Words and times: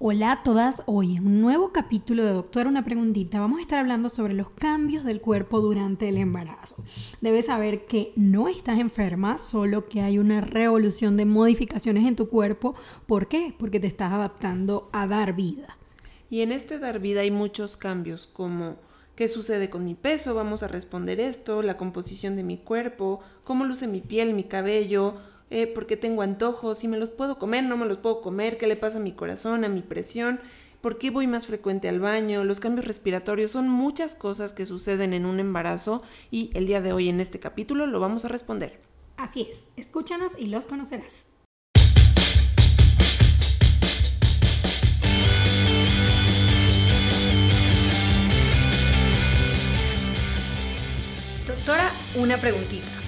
Hola 0.00 0.32
a 0.32 0.42
todas, 0.42 0.82
hoy 0.86 1.16
en 1.16 1.26
un 1.26 1.40
nuevo 1.40 1.70
capítulo 1.72 2.24
de 2.24 2.32
Doctora 2.32 2.68
Una 2.68 2.84
Preguntita 2.84 3.38
vamos 3.38 3.60
a 3.60 3.62
estar 3.62 3.78
hablando 3.78 4.08
sobre 4.08 4.34
los 4.34 4.50
cambios 4.50 5.04
del 5.04 5.20
cuerpo 5.20 5.60
durante 5.60 6.08
el 6.08 6.18
embarazo. 6.18 6.84
Debes 7.20 7.46
saber 7.46 7.86
que 7.86 8.12
no 8.16 8.48
estás 8.48 8.80
enferma, 8.80 9.38
solo 9.38 9.88
que 9.88 10.00
hay 10.00 10.18
una 10.18 10.40
revolución 10.40 11.16
de 11.16 11.26
modificaciones 11.26 12.08
en 12.08 12.16
tu 12.16 12.28
cuerpo. 12.28 12.74
¿Por 13.06 13.28
qué? 13.28 13.54
Porque 13.56 13.78
te 13.78 13.86
estás 13.86 14.12
adaptando 14.12 14.90
a 14.92 15.06
dar 15.06 15.36
vida. 15.36 15.78
Y 16.28 16.40
en 16.40 16.50
este 16.50 16.80
dar 16.80 16.98
vida 16.98 17.20
hay 17.20 17.30
muchos 17.30 17.76
cambios 17.76 18.26
como 18.26 18.76
qué 19.14 19.28
sucede 19.28 19.70
con 19.70 19.84
mi 19.84 19.94
peso, 19.94 20.34
vamos 20.34 20.64
a 20.64 20.68
responder 20.68 21.20
esto, 21.20 21.62
la 21.62 21.76
composición 21.76 22.34
de 22.34 22.42
mi 22.42 22.56
cuerpo, 22.58 23.20
cómo 23.44 23.64
luce 23.64 23.86
mi 23.86 24.00
piel, 24.00 24.34
mi 24.34 24.42
cabello, 24.42 25.14
eh, 25.54 25.68
porque 25.68 25.96
tengo 25.96 26.22
antojos, 26.22 26.78
si 26.78 26.88
me 26.88 26.96
los 26.96 27.10
puedo 27.10 27.38
comer, 27.38 27.62
no 27.62 27.76
me 27.76 27.86
los 27.86 27.98
puedo 27.98 28.22
comer, 28.22 28.58
qué 28.58 28.66
le 28.66 28.74
pasa 28.74 28.98
a 28.98 29.00
mi 29.00 29.12
corazón, 29.12 29.62
a 29.62 29.68
mi 29.68 29.82
presión, 29.82 30.40
por 30.80 30.98
qué 30.98 31.10
voy 31.10 31.28
más 31.28 31.46
frecuente 31.46 31.88
al 31.88 32.00
baño, 32.00 32.42
los 32.42 32.58
cambios 32.58 32.88
respiratorios, 32.88 33.52
son 33.52 33.68
muchas 33.68 34.16
cosas 34.16 34.52
que 34.52 34.66
suceden 34.66 35.14
en 35.14 35.24
un 35.24 35.38
embarazo 35.38 36.02
y 36.32 36.50
el 36.54 36.66
día 36.66 36.80
de 36.80 36.92
hoy 36.92 37.08
en 37.08 37.20
este 37.20 37.38
capítulo 37.38 37.86
lo 37.86 38.00
vamos 38.00 38.24
a 38.24 38.28
responder. 38.28 38.80
Así 39.16 39.42
es, 39.48 39.68
escúchanos 39.76 40.32
y 40.36 40.46
los 40.46 40.66
conocerás. 40.66 41.22
Doctora, 51.46 51.92
una 52.16 52.40
preguntita 52.40 53.03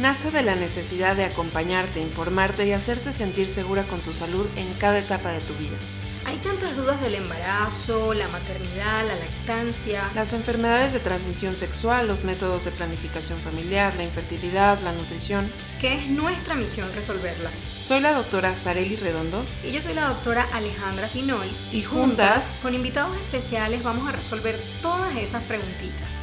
nace 0.00 0.30
de 0.30 0.42
la 0.42 0.56
necesidad 0.56 1.14
de 1.14 1.24
acompañarte, 1.24 2.00
informarte 2.00 2.66
y 2.66 2.72
hacerte 2.72 3.12
sentir 3.12 3.48
segura 3.48 3.86
con 3.86 4.00
tu 4.00 4.14
salud 4.14 4.46
en 4.56 4.72
cada 4.74 4.98
etapa 4.98 5.30
de 5.30 5.40
tu 5.40 5.54
vida. 5.54 5.76
Hay 6.24 6.38
tantas 6.38 6.74
dudas 6.76 7.00
del 7.00 7.16
embarazo, 7.16 8.14
la 8.14 8.28
maternidad, 8.28 9.06
la 9.06 9.16
lactancia. 9.16 10.10
Las 10.14 10.32
enfermedades 10.32 10.92
de 10.92 11.00
transmisión 11.00 11.56
sexual, 11.56 12.06
los 12.06 12.24
métodos 12.24 12.64
de 12.64 12.70
planificación 12.70 13.40
familiar, 13.40 13.94
la 13.96 14.04
infertilidad, 14.04 14.80
la 14.80 14.92
nutrición. 14.92 15.50
Que 15.80 15.98
es 15.98 16.08
nuestra 16.08 16.54
misión 16.54 16.90
resolverlas. 16.94 17.54
Soy 17.78 18.00
la 18.00 18.12
doctora 18.12 18.54
Sareli 18.56 18.96
Redondo. 18.96 19.44
Y 19.64 19.72
yo 19.72 19.80
soy 19.80 19.94
la 19.94 20.08
doctora 20.08 20.48
Alejandra 20.52 21.08
Finol. 21.08 21.48
Y 21.72 21.82
juntas, 21.82 22.56
con 22.62 22.74
invitados 22.74 23.16
especiales, 23.16 23.82
vamos 23.82 24.08
a 24.08 24.12
resolver 24.12 24.62
todas 24.82 25.16
esas 25.16 25.42
preguntitas. 25.44 26.20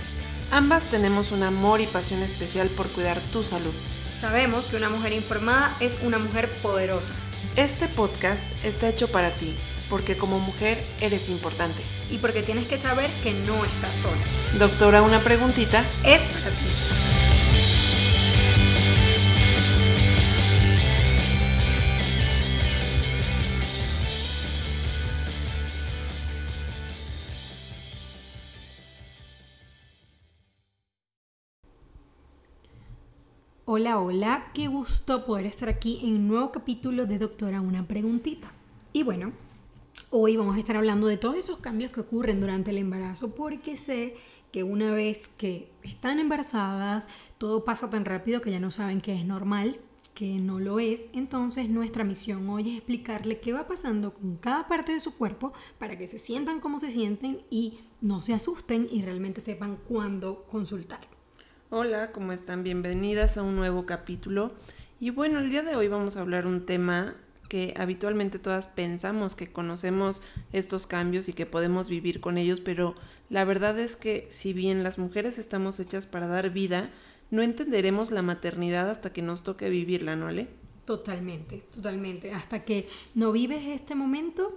Ambas 0.49 0.85
tenemos 0.85 1.31
un 1.31 1.43
amor 1.43 1.81
y 1.81 1.87
pasión 1.87 2.23
especial 2.23 2.69
por 2.69 2.87
cuidar 2.87 3.19
tu 3.33 3.43
salud. 3.43 3.73
Sabemos 4.17 4.67
que 4.67 4.77
una 4.77 4.89
mujer 4.89 5.11
informada 5.11 5.75
es 5.81 5.99
una 6.01 6.19
mujer 6.19 6.49
poderosa. 6.61 7.13
Este 7.57 7.87
podcast 7.89 8.41
está 8.63 8.87
hecho 8.87 9.11
para 9.11 9.35
ti, 9.35 9.55
porque 9.89 10.15
como 10.15 10.39
mujer 10.39 10.83
eres 11.01 11.27
importante. 11.27 11.83
Y 12.09 12.19
porque 12.19 12.43
tienes 12.43 12.67
que 12.67 12.77
saber 12.77 13.11
que 13.21 13.33
no 13.33 13.65
estás 13.65 13.97
sola. 13.97 14.23
Doctora, 14.57 15.01
una 15.01 15.21
preguntita. 15.21 15.85
Es 16.05 16.25
para 16.25 16.49
ti. 16.51 17.26
Hola, 33.69 33.99
hola, 33.99 34.49
qué 34.53 34.69
gusto 34.69 35.25
poder 35.25 35.45
estar 35.45 35.67
aquí 35.67 35.99
en 36.01 36.15
un 36.15 36.27
nuevo 36.29 36.53
capítulo 36.53 37.05
de 37.05 37.19
Doctora 37.19 37.59
Una 37.59 37.85
Preguntita. 37.85 38.49
Y 38.93 39.03
bueno, 39.03 39.33
hoy 40.09 40.37
vamos 40.37 40.55
a 40.55 40.59
estar 40.59 40.77
hablando 40.77 41.05
de 41.07 41.17
todos 41.17 41.35
esos 41.35 41.57
cambios 41.59 41.91
que 41.91 41.99
ocurren 41.99 42.39
durante 42.39 42.71
el 42.71 42.77
embarazo 42.77 43.35
porque 43.35 43.75
sé 43.75 44.15
que 44.53 44.63
una 44.63 44.93
vez 44.93 45.29
que 45.35 45.69
están 45.83 46.19
embarazadas 46.19 47.09
todo 47.37 47.65
pasa 47.65 47.89
tan 47.89 48.05
rápido 48.05 48.39
que 48.39 48.51
ya 48.51 48.61
no 48.61 48.71
saben 48.71 49.01
que 49.01 49.13
es 49.13 49.25
normal, 49.25 49.81
que 50.13 50.39
no 50.39 50.61
lo 50.61 50.79
es. 50.79 51.09
Entonces 51.11 51.67
nuestra 51.67 52.05
misión 52.05 52.49
hoy 52.49 52.69
es 52.69 52.77
explicarle 52.77 53.41
qué 53.41 53.51
va 53.51 53.67
pasando 53.67 54.13
con 54.13 54.37
cada 54.37 54.69
parte 54.69 54.93
de 54.93 55.01
su 55.01 55.15
cuerpo 55.15 55.51
para 55.77 55.97
que 55.97 56.07
se 56.07 56.19
sientan 56.19 56.61
como 56.61 56.79
se 56.79 56.89
sienten 56.89 57.41
y 57.49 57.79
no 57.99 58.21
se 58.21 58.33
asusten 58.33 58.87
y 58.89 59.01
realmente 59.01 59.41
sepan 59.41 59.77
cuándo 59.89 60.45
consultar. 60.49 61.16
Hola, 61.69 62.13
¿cómo 62.13 62.31
están? 62.31 62.63
Bienvenidas 62.63 63.37
a 63.37 63.43
un 63.43 63.57
nuevo 63.57 63.85
capítulo. 63.85 64.53
Y 65.01 65.09
bueno, 65.09 65.39
el 65.39 65.49
día 65.49 65.63
de 65.63 65.75
hoy 65.75 65.89
vamos 65.89 66.15
a 66.15 66.21
hablar 66.21 66.47
un 66.47 66.65
tema 66.65 67.13
que 67.49 67.73
habitualmente 67.75 68.39
todas 68.39 68.67
pensamos 68.67 69.35
que 69.35 69.51
conocemos 69.51 70.21
estos 70.53 70.87
cambios 70.87 71.27
y 71.27 71.33
que 71.33 71.45
podemos 71.45 71.89
vivir 71.89 72.21
con 72.21 72.37
ellos, 72.37 72.61
pero 72.61 72.95
la 73.29 73.43
verdad 73.43 73.77
es 73.79 73.97
que 73.97 74.27
si 74.29 74.53
bien 74.53 74.81
las 74.81 74.97
mujeres 74.97 75.37
estamos 75.37 75.81
hechas 75.81 76.07
para 76.07 76.27
dar 76.27 76.51
vida, 76.51 76.89
no 77.31 77.41
entenderemos 77.41 78.11
la 78.11 78.21
maternidad 78.21 78.89
hasta 78.89 79.11
que 79.11 79.21
nos 79.21 79.43
toque 79.43 79.69
vivirla, 79.69 80.15
¿no, 80.15 80.27
Ale? 80.27 80.47
Totalmente, 80.85 81.65
totalmente. 81.69 82.31
Hasta 82.31 82.63
que 82.63 82.87
no 83.13 83.33
vives 83.33 83.65
este 83.67 83.93
momento, 83.93 84.55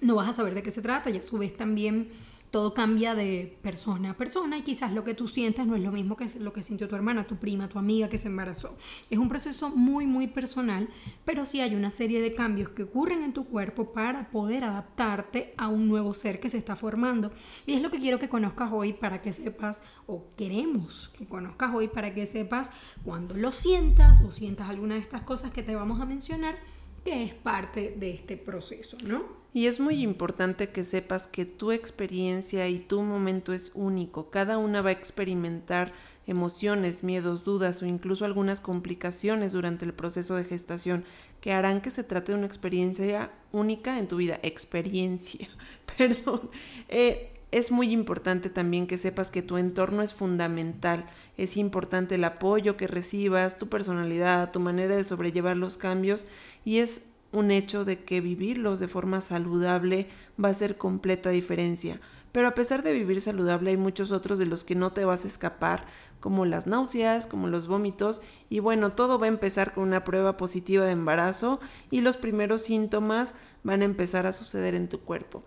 no 0.00 0.16
vas 0.16 0.30
a 0.30 0.32
saber 0.32 0.54
de 0.54 0.64
qué 0.64 0.72
se 0.72 0.82
trata 0.82 1.10
y 1.10 1.16
a 1.16 1.22
su 1.22 1.38
vez 1.38 1.56
también 1.56 2.08
todo 2.54 2.72
cambia 2.72 3.16
de 3.16 3.58
persona 3.62 4.10
a 4.10 4.16
persona 4.16 4.56
y 4.56 4.62
quizás 4.62 4.92
lo 4.92 5.02
que 5.02 5.14
tú 5.14 5.26
sientes 5.26 5.66
no 5.66 5.74
es 5.74 5.82
lo 5.82 5.90
mismo 5.90 6.16
que 6.16 6.28
lo 6.38 6.52
que 6.52 6.62
sintió 6.62 6.86
tu 6.86 6.94
hermana, 6.94 7.26
tu 7.26 7.34
prima, 7.34 7.68
tu 7.68 7.80
amiga 7.80 8.08
que 8.08 8.16
se 8.16 8.28
embarazó. 8.28 8.76
Es 9.10 9.18
un 9.18 9.28
proceso 9.28 9.70
muy, 9.70 10.06
muy 10.06 10.28
personal, 10.28 10.88
pero 11.24 11.46
sí 11.46 11.60
hay 11.60 11.74
una 11.74 11.90
serie 11.90 12.22
de 12.22 12.32
cambios 12.32 12.68
que 12.68 12.84
ocurren 12.84 13.24
en 13.24 13.32
tu 13.32 13.46
cuerpo 13.46 13.92
para 13.92 14.30
poder 14.30 14.62
adaptarte 14.62 15.52
a 15.56 15.66
un 15.66 15.88
nuevo 15.88 16.14
ser 16.14 16.38
que 16.38 16.48
se 16.48 16.58
está 16.58 16.76
formando. 16.76 17.32
Y 17.66 17.72
es 17.72 17.82
lo 17.82 17.90
que 17.90 17.98
quiero 17.98 18.20
que 18.20 18.28
conozcas 18.28 18.70
hoy 18.72 18.92
para 18.92 19.20
que 19.20 19.32
sepas, 19.32 19.82
o 20.06 20.26
queremos 20.36 21.08
que 21.08 21.26
conozcas 21.26 21.74
hoy 21.74 21.88
para 21.88 22.14
que 22.14 22.24
sepas 22.28 22.70
cuando 23.02 23.34
lo 23.34 23.50
sientas 23.50 24.22
o 24.22 24.30
sientas 24.30 24.68
alguna 24.68 24.94
de 24.94 25.00
estas 25.00 25.22
cosas 25.22 25.50
que 25.50 25.64
te 25.64 25.74
vamos 25.74 26.00
a 26.00 26.06
mencionar, 26.06 26.56
que 27.04 27.22
es 27.22 27.34
parte 27.34 27.94
de 27.96 28.10
este 28.10 28.36
proceso, 28.36 28.96
¿no? 29.04 29.44
Y 29.52 29.66
es 29.66 29.78
muy 29.78 30.02
importante 30.02 30.70
que 30.70 30.82
sepas 30.82 31.28
que 31.28 31.44
tu 31.44 31.70
experiencia 31.70 32.68
y 32.68 32.80
tu 32.80 33.02
momento 33.02 33.52
es 33.52 33.70
único. 33.74 34.30
Cada 34.30 34.58
una 34.58 34.82
va 34.82 34.88
a 34.88 34.92
experimentar 34.94 35.92
emociones, 36.26 37.04
miedos, 37.04 37.44
dudas 37.44 37.82
o 37.82 37.86
incluso 37.86 38.24
algunas 38.24 38.60
complicaciones 38.60 39.52
durante 39.52 39.84
el 39.84 39.92
proceso 39.92 40.34
de 40.34 40.44
gestación 40.44 41.04
que 41.40 41.52
harán 41.52 41.82
que 41.82 41.90
se 41.90 42.02
trate 42.02 42.32
de 42.32 42.38
una 42.38 42.46
experiencia 42.46 43.30
única 43.52 43.98
en 43.98 44.08
tu 44.08 44.16
vida. 44.16 44.40
Experiencia, 44.42 45.46
perdón. 45.98 46.50
Eh, 46.88 47.33
es 47.54 47.70
muy 47.70 47.92
importante 47.92 48.50
también 48.50 48.88
que 48.88 48.98
sepas 48.98 49.30
que 49.30 49.40
tu 49.40 49.58
entorno 49.58 50.02
es 50.02 50.12
fundamental. 50.12 51.06
Es 51.36 51.56
importante 51.56 52.16
el 52.16 52.24
apoyo 52.24 52.76
que 52.76 52.88
recibas, 52.88 53.58
tu 53.58 53.68
personalidad, 53.68 54.50
tu 54.50 54.58
manera 54.58 54.96
de 54.96 55.04
sobrellevar 55.04 55.56
los 55.56 55.76
cambios 55.76 56.26
y 56.64 56.78
es 56.78 57.10
un 57.30 57.52
hecho 57.52 57.84
de 57.84 58.02
que 58.02 58.20
vivirlos 58.20 58.80
de 58.80 58.88
forma 58.88 59.20
saludable 59.20 60.08
va 60.42 60.48
a 60.48 60.50
hacer 60.50 60.76
completa 60.76 61.30
diferencia. 61.30 62.00
Pero 62.32 62.48
a 62.48 62.54
pesar 62.54 62.82
de 62.82 62.92
vivir 62.92 63.20
saludable 63.20 63.70
hay 63.70 63.76
muchos 63.76 64.10
otros 64.10 64.40
de 64.40 64.46
los 64.46 64.64
que 64.64 64.74
no 64.74 64.90
te 64.90 65.04
vas 65.04 65.24
a 65.24 65.28
escapar, 65.28 65.86
como 66.18 66.46
las 66.46 66.66
náuseas, 66.66 67.26
como 67.28 67.46
los 67.46 67.68
vómitos, 67.68 68.20
y 68.50 68.58
bueno, 68.58 68.94
todo 68.94 69.20
va 69.20 69.26
a 69.26 69.28
empezar 69.28 69.74
con 69.74 69.84
una 69.84 70.02
prueba 70.02 70.36
positiva 70.36 70.86
de 70.86 70.90
embarazo 70.90 71.60
y 71.92 72.00
los 72.00 72.16
primeros 72.16 72.62
síntomas 72.62 73.36
van 73.62 73.82
a 73.82 73.84
empezar 73.84 74.26
a 74.26 74.32
suceder 74.32 74.74
en 74.74 74.88
tu 74.88 75.02
cuerpo. 75.02 75.44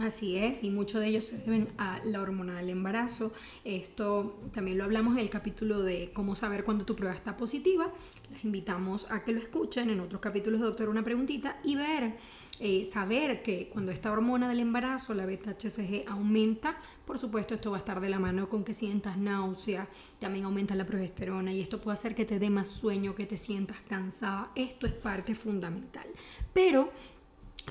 Así 0.00 0.36
es, 0.36 0.62
y 0.62 0.70
muchos 0.70 1.00
de 1.00 1.08
ellos 1.08 1.24
se 1.24 1.38
deben 1.38 1.68
a 1.76 2.00
la 2.04 2.22
hormona 2.22 2.56
del 2.58 2.70
embarazo. 2.70 3.32
Esto 3.64 4.38
también 4.54 4.78
lo 4.78 4.84
hablamos 4.84 5.14
en 5.14 5.20
el 5.20 5.28
capítulo 5.28 5.82
de 5.82 6.12
cómo 6.12 6.36
saber 6.36 6.62
cuando 6.62 6.84
tu 6.84 6.94
prueba 6.94 7.16
está 7.16 7.36
positiva. 7.36 7.92
Les 8.30 8.44
invitamos 8.44 9.10
a 9.10 9.24
que 9.24 9.32
lo 9.32 9.40
escuchen 9.40 9.90
en 9.90 9.98
otros 9.98 10.20
capítulos 10.20 10.60
de 10.60 10.66
Doctor 10.66 10.88
Una 10.88 11.02
Preguntita 11.02 11.58
y 11.64 11.74
ver, 11.74 12.14
eh, 12.60 12.84
saber 12.84 13.42
que 13.42 13.70
cuando 13.72 13.90
esta 13.90 14.12
hormona 14.12 14.48
del 14.48 14.60
embarazo, 14.60 15.14
la 15.14 15.26
beta-HCG, 15.26 16.04
aumenta, 16.06 16.78
por 17.04 17.18
supuesto 17.18 17.54
esto 17.54 17.72
va 17.72 17.78
a 17.78 17.80
estar 17.80 18.00
de 18.00 18.08
la 18.08 18.20
mano 18.20 18.48
con 18.48 18.62
que 18.62 18.74
sientas 18.74 19.18
náusea, 19.18 19.88
también 20.20 20.44
aumenta 20.44 20.76
la 20.76 20.86
progesterona 20.86 21.52
y 21.52 21.60
esto 21.60 21.80
puede 21.80 21.94
hacer 21.94 22.14
que 22.14 22.24
te 22.24 22.38
dé 22.38 22.50
más 22.50 22.68
sueño, 22.68 23.16
que 23.16 23.26
te 23.26 23.36
sientas 23.36 23.78
cansada. 23.88 24.52
Esto 24.54 24.86
es 24.86 24.92
parte 24.92 25.34
fundamental. 25.34 26.06
Pero 26.52 26.92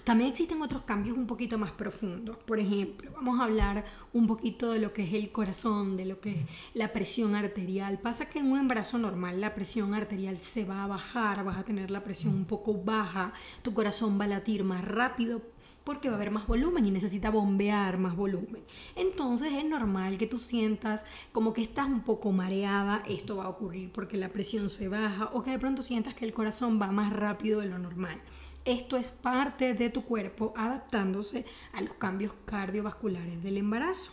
también 0.04 0.32
existen 0.32 0.62
otros 0.62 0.84
cambios 0.84 1.18
un 1.18 1.28
poquito 1.28 1.58
más 1.58 1.72
profundos. 1.72 2.38
Por 2.38 2.60
ejemplo, 2.60 3.12
vamos 3.16 3.40
a 3.40 3.44
hablar 3.44 3.86
un 4.14 4.28
poquito 4.28 4.72
de 4.72 4.80
lo 4.80 4.94
que 4.94 5.04
es 5.04 5.14
el 5.14 5.32
corazón, 5.32 5.98
de 5.98 6.06
lo 6.06 6.20
que 6.20 6.32
es 6.32 6.38
la 6.74 6.94
presión 6.94 7.36
arterial. 7.36 8.00
Pasa 8.00 8.28
que 8.28 8.40
en 8.40 8.52
un 8.52 8.60
embarazo 8.60 8.98
normal 8.98 9.42
la 9.42 9.56
presión 9.56 9.94
arterial 9.94 10.40
se 10.40 10.66
va 10.66 10.84
a 10.84 10.88
bajar, 10.88 11.44
vas 11.44 11.58
a 11.58 11.64
tener 11.64 11.92
la 11.92 12.04
presión 12.04 12.34
un 12.34 12.46
poco 12.46 12.74
baja, 12.74 13.34
tu 13.62 13.74
corazón 13.74 14.20
va 14.20 14.26
a 14.26 14.30
latir 14.30 14.64
más 14.64 14.84
rápido 14.86 15.42
porque 15.88 16.10
va 16.10 16.16
a 16.16 16.18
haber 16.18 16.31
más 16.31 16.48
volumen 16.48 16.86
y 16.86 16.92
necesita 16.92 17.30
bombear 17.30 17.98
más 17.98 18.18
volumen. 18.18 18.62
Entonces 18.98 19.54
es 19.54 19.63
normal 19.63 20.18
que 20.18 20.28
tú 20.28 20.38
sientas 20.38 21.06
como 21.31 21.54
que 21.54 21.62
estás 21.62 21.88
un 21.88 22.01
poco 22.01 22.34
mareada, 22.34 23.06
esto 23.07 23.38
va 23.38 23.45
a 23.45 23.50
ocurrir 23.50 23.94
porque 23.94 24.18
la 24.18 24.28
presión 24.28 24.69
se 24.69 24.89
baja 24.89 25.30
o 25.31 25.44
que 25.44 25.51
de 25.51 25.60
pronto 25.60 25.81
sientas 25.81 26.13
que 26.13 26.25
el 26.25 26.34
corazón 26.34 26.78
va 26.78 26.92
más 26.92 27.13
rápido 27.13 27.62
de 27.62 27.69
lo 27.69 27.80
normal. 27.80 28.19
Esto 28.66 28.98
es 28.98 29.13
parte 29.13 29.75
de 29.75 29.89
tu 29.89 30.04
cuerpo 30.04 30.54
adaptándose 30.57 31.45
a 31.72 31.80
los 31.80 31.94
cambios 31.94 32.33
cardiovasculares 32.44 33.42
del 33.42 33.56
embarazo. 33.56 34.12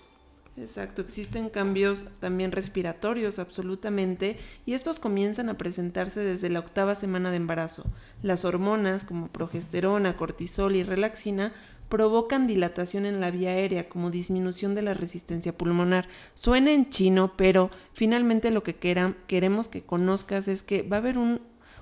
Exacto, 0.56 1.02
existen 1.02 1.50
cambios 1.50 2.06
también 2.20 2.52
respiratorios 2.52 3.40
absolutamente 3.40 4.38
y 4.64 4.74
estos 4.74 5.00
comienzan 5.00 5.48
a 5.48 5.58
presentarse 5.58 6.20
desde 6.20 6.48
la 6.48 6.60
octava 6.60 6.94
semana 6.94 7.32
de 7.32 7.38
embarazo. 7.38 7.82
Las 8.22 8.44
hormonas 8.44 9.02
como 9.02 9.26
progesterona, 9.26 10.16
cortisol 10.16 10.76
y 10.76 10.84
relaxina 10.84 11.52
provocan 11.88 12.46
dilatación 12.46 13.04
en 13.04 13.20
la 13.20 13.32
vía 13.32 13.50
aérea 13.50 13.88
como 13.88 14.12
disminución 14.12 14.76
de 14.76 14.82
la 14.82 14.94
resistencia 14.94 15.58
pulmonar. 15.58 16.08
Suena 16.34 16.72
en 16.72 16.88
chino, 16.88 17.36
pero 17.36 17.70
finalmente 17.92 18.52
lo 18.52 18.62
que 18.62 18.76
queremos 18.76 19.68
que 19.68 19.82
conozcas 19.82 20.46
es 20.46 20.62
que 20.62 20.82
va 20.82 20.98
a 20.98 21.00
haber 21.00 21.16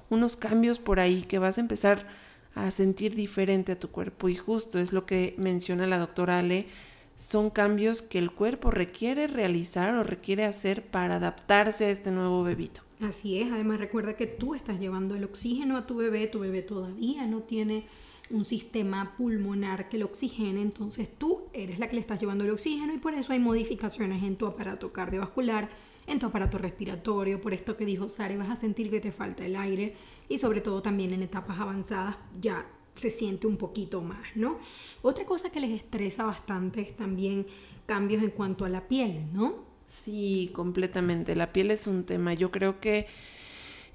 unos 0.09 0.37
cambios 0.39 0.79
por 0.79 0.99
ahí 0.99 1.25
que 1.25 1.39
vas 1.39 1.59
a 1.59 1.61
empezar 1.61 2.09
a 2.55 2.71
sentir 2.71 3.15
diferente 3.15 3.73
a 3.73 3.79
tu 3.79 3.91
cuerpo 3.91 4.31
y 4.31 4.37
justo 4.37 4.79
es 4.79 4.93
lo 4.95 5.05
que 5.05 5.35
menciona 5.37 5.87
la 5.87 5.99
doctora 5.99 6.39
Ale 6.39 6.67
son 7.23 7.51
cambios 7.51 8.03
que 8.03 8.19
el 8.19 8.33
cuerpo 8.33 8.73
requiere 8.73 9.29
realizar 9.29 9.95
o 9.95 10.03
requiere 10.03 10.45
hacer 10.45 10.85
para 10.85 11.17
adaptarse 11.17 11.85
a 11.85 11.91
este 11.91 12.11
nuevo 12.11 12.43
bebito. 12.43 12.83
Así 13.01 13.41
es, 13.41 13.53
además 13.53 13.79
recuerda 13.79 14.17
que 14.17 14.27
tú 14.27 14.55
estás 14.55 14.81
llevando 14.81 15.15
el 15.15 15.25
oxígeno 15.25 15.77
a 15.77 15.87
tu 15.87 15.97
bebé, 15.97 16.27
tu 16.27 16.41
bebé 16.41 16.63
todavía 16.63 17.27
no 17.27 17.43
tiene 17.43 17.87
un 18.31 18.45
sistema 18.45 19.15
pulmonar 19.17 19.89
que 19.89 19.99
lo 19.99 20.07
oxigene, 20.07 20.63
entonces 20.63 21.11
tú 21.17 21.43
eres 21.53 21.79
la 21.79 21.89
que 21.89 21.95
le 21.95 22.01
estás 22.01 22.21
llevando 22.21 22.45
el 22.45 22.51
oxígeno 22.51 22.93
y 22.93 22.99
por 22.99 23.15
eso 23.15 23.33
hay 23.33 23.39
modificaciones 23.39 24.23
en 24.25 24.37
tu 24.37 24.47
aparato 24.47 24.93
cardiovascular, 24.93 25.69
en 26.07 26.19
tu 26.19 26.27
aparato 26.27 26.59
respiratorio, 26.59 27.41
por 27.41 27.55
esto 27.55 27.77
que 27.77 27.87
dijo 27.87 28.09
Sare, 28.09 28.37
vas 28.37 28.51
a 28.51 28.57
sentir 28.57 28.91
que 28.91 29.01
te 29.01 29.13
falta 29.13 29.45
el 29.45 29.55
aire 29.55 29.95
y 30.29 30.39
sobre 30.39 30.61
todo 30.61 30.83
también 30.83 31.13
en 31.13 31.23
etapas 31.23 31.61
avanzadas 31.61 32.17
ya 32.41 32.67
se 32.95 33.11
siente 33.11 33.47
un 33.47 33.57
poquito 33.57 34.03
más, 34.03 34.25
¿no? 34.35 34.59
Otra 35.03 35.25
cosa 35.25 35.51
que 35.51 35.61
les 35.61 35.71
estresa 35.71 36.25
bastante 36.25 36.83
es 36.83 36.95
también 36.95 37.47
cambios 37.87 38.23
en 38.23 38.31
cuanto 38.31 38.65
a 38.65 38.69
la 38.69 38.89
piel, 38.89 39.25
¿no? 39.33 39.65
Sí, 39.89 40.51
completamente. 40.55 41.37
La 41.37 41.53
piel 41.53 41.71
es 41.71 41.87
un 41.87 42.05
tema. 42.05 42.35
Yo 42.35 42.51
creo 42.51 42.81
que 42.81 43.07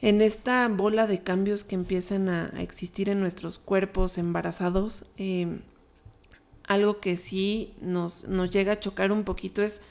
en 0.01 0.21
esta 0.21 0.67
bola 0.67 1.07
de 1.07 1.23
cambios 1.23 1.63
que 1.63 1.75
empiezan 1.75 2.29
a, 2.29 2.47
existir 2.61 3.09
en 3.09 3.19
nuestros 3.19 3.57
cuerpos 3.57 4.17
embarazados, 4.17 5.05
em, 5.17 5.59
algo 6.67 6.99
que 6.99 7.17
sí 7.17 7.73
nos, 7.81 8.27
nos 8.27 8.49
llega 8.51 8.73
a 8.73 8.79
chocar 8.79 9.11
un 9.11 9.23
poquito 9.23 9.63
es 9.63 9.81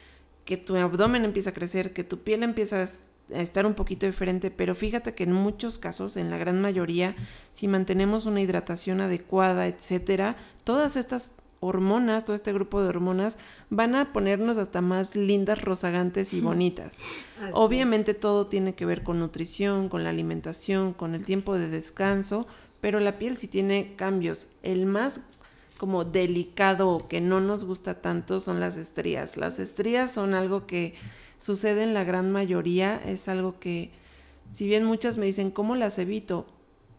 que 0.45 0.57
tu 0.57 0.77
abdomen 0.77 1.25
empieza 1.25 1.51
a 1.51 1.55
crecer, 1.55 1.93
que 1.93 2.05
tu 2.05 2.19
piel 2.21 2.43
empieza 2.43 2.83
a 2.83 2.87
estar 3.31 3.67
un 3.67 3.75
poquito 3.75 4.07
diferente, 4.07 4.51
pero 4.51 4.75
fíjate 4.75 5.15
que 5.15 5.25
en 5.25 5.33
muchos 5.33 5.79
casos, 5.79 6.17
en 6.17 6.31
la 6.31 6.39
gran 6.39 6.61
mayoría, 6.61 7.15
si 7.53 7.69
mantenemos 7.69 8.27
una 8.27 8.41
hidratación 8.41 9.01
adecuada, 9.01 9.67
etcétera, 9.67 10.37
todas 10.65 10.97
estas 10.97 11.33
hormonas, 11.61 12.25
todo 12.25 12.37
este 12.37 12.53
grupo 12.53 12.83
de 12.83 12.89
hormonas 12.89 13.39
van 13.71 13.95
a 13.95 14.13
ponernos 14.13 14.59
hasta 14.59 14.81
más 14.81 15.17
lindas, 15.17 15.63
rozagantes 15.63 16.33
y 16.33 16.41
bonitas. 16.43 16.99
Obviamente 17.53 18.15
todo 18.15 18.47
tiene 18.47 18.75
que 18.75 18.87
ver 18.87 19.03
con 19.03 19.19
nutrición, 19.19 19.89
con 19.89 20.05
la 20.05 20.11
alimentación, 20.11 20.93
con 20.93 21.15
el 21.15 21.25
tiempo 21.25 21.59
de 21.59 21.69
descanso, 21.69 22.47
pero 22.81 23.01
la 23.01 23.19
piel 23.19 23.37
sí 23.37 23.49
tiene 23.49 23.95
cambios. 23.97 24.49
El 24.63 24.87
más 24.87 25.23
como 25.79 26.05
delicado 26.05 26.89
o 26.89 27.09
que 27.09 27.21
no 27.21 27.41
nos 27.41 27.65
gusta 27.65 28.01
tanto 28.01 28.41
son 28.41 28.61
las 28.61 28.77
estrías. 28.77 29.37
Las 29.37 29.59
estrías 29.59 30.11
son 30.13 30.35
algo 30.35 30.67
que 30.67 30.95
sucede 31.39 31.83
en 31.83 31.95
la 31.95 32.05
gran 32.05 32.33
mayoría, 32.33 32.97
es 33.05 33.29
algo 33.29 33.59
que, 33.59 33.91
si 34.51 34.67
bien 34.67 34.85
muchas 34.85 35.19
me 35.19 35.27
dicen, 35.27 35.51
¿cómo 35.51 35.77
las 35.77 35.99
evito? 35.99 36.47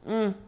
Mm. 0.05 0.47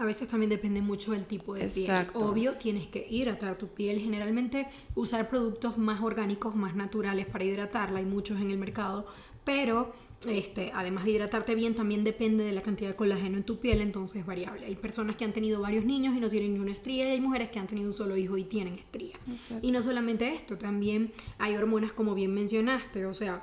A 0.00 0.04
veces 0.06 0.28
también 0.28 0.48
depende 0.48 0.80
mucho 0.80 1.12
del 1.12 1.26
tipo 1.26 1.52
de 1.52 1.64
Exacto. 1.64 2.18
piel. 2.18 2.24
Obvio, 2.24 2.54
tienes 2.54 2.88
que 2.88 3.06
hidratar 3.10 3.58
tu 3.58 3.68
piel. 3.68 4.00
Generalmente 4.00 4.66
usar 4.94 5.28
productos 5.28 5.76
más 5.76 6.00
orgánicos, 6.00 6.56
más 6.56 6.74
naturales 6.74 7.26
para 7.26 7.44
hidratarla. 7.44 7.98
Hay 7.98 8.06
muchos 8.06 8.40
en 8.40 8.50
el 8.50 8.56
mercado. 8.56 9.06
Pero 9.44 9.92
este, 10.28 10.70
además 10.74 11.04
de 11.04 11.12
hidratarte 11.12 11.54
bien, 11.54 11.74
también 11.74 12.04
depende 12.04 12.44
de 12.44 12.52
la 12.52 12.62
cantidad 12.62 12.90
de 12.90 12.96
colágeno 12.96 13.38
en 13.38 13.44
tu 13.44 13.58
piel, 13.58 13.80
entonces 13.80 14.20
es 14.20 14.26
variable. 14.26 14.66
Hay 14.66 14.76
personas 14.76 15.16
que 15.16 15.24
han 15.24 15.32
tenido 15.32 15.62
varios 15.62 15.84
niños 15.84 16.14
y 16.14 16.20
no 16.20 16.28
tienen 16.28 16.52
ni 16.52 16.60
una 16.60 16.72
estría, 16.72 17.08
y 17.08 17.12
hay 17.12 17.20
mujeres 17.20 17.50
que 17.50 17.58
han 17.58 17.66
tenido 17.66 17.86
un 17.86 17.94
solo 17.94 18.16
hijo 18.16 18.36
y 18.36 18.44
tienen 18.44 18.74
estría. 18.74 19.16
Y 19.62 19.72
no 19.72 19.82
solamente 19.82 20.28
esto, 20.32 20.58
también 20.58 21.12
hay 21.38 21.56
hormonas 21.56 21.92
como 21.92 22.14
bien 22.14 22.34
mencionaste, 22.34 23.06
o 23.06 23.14
sea, 23.14 23.42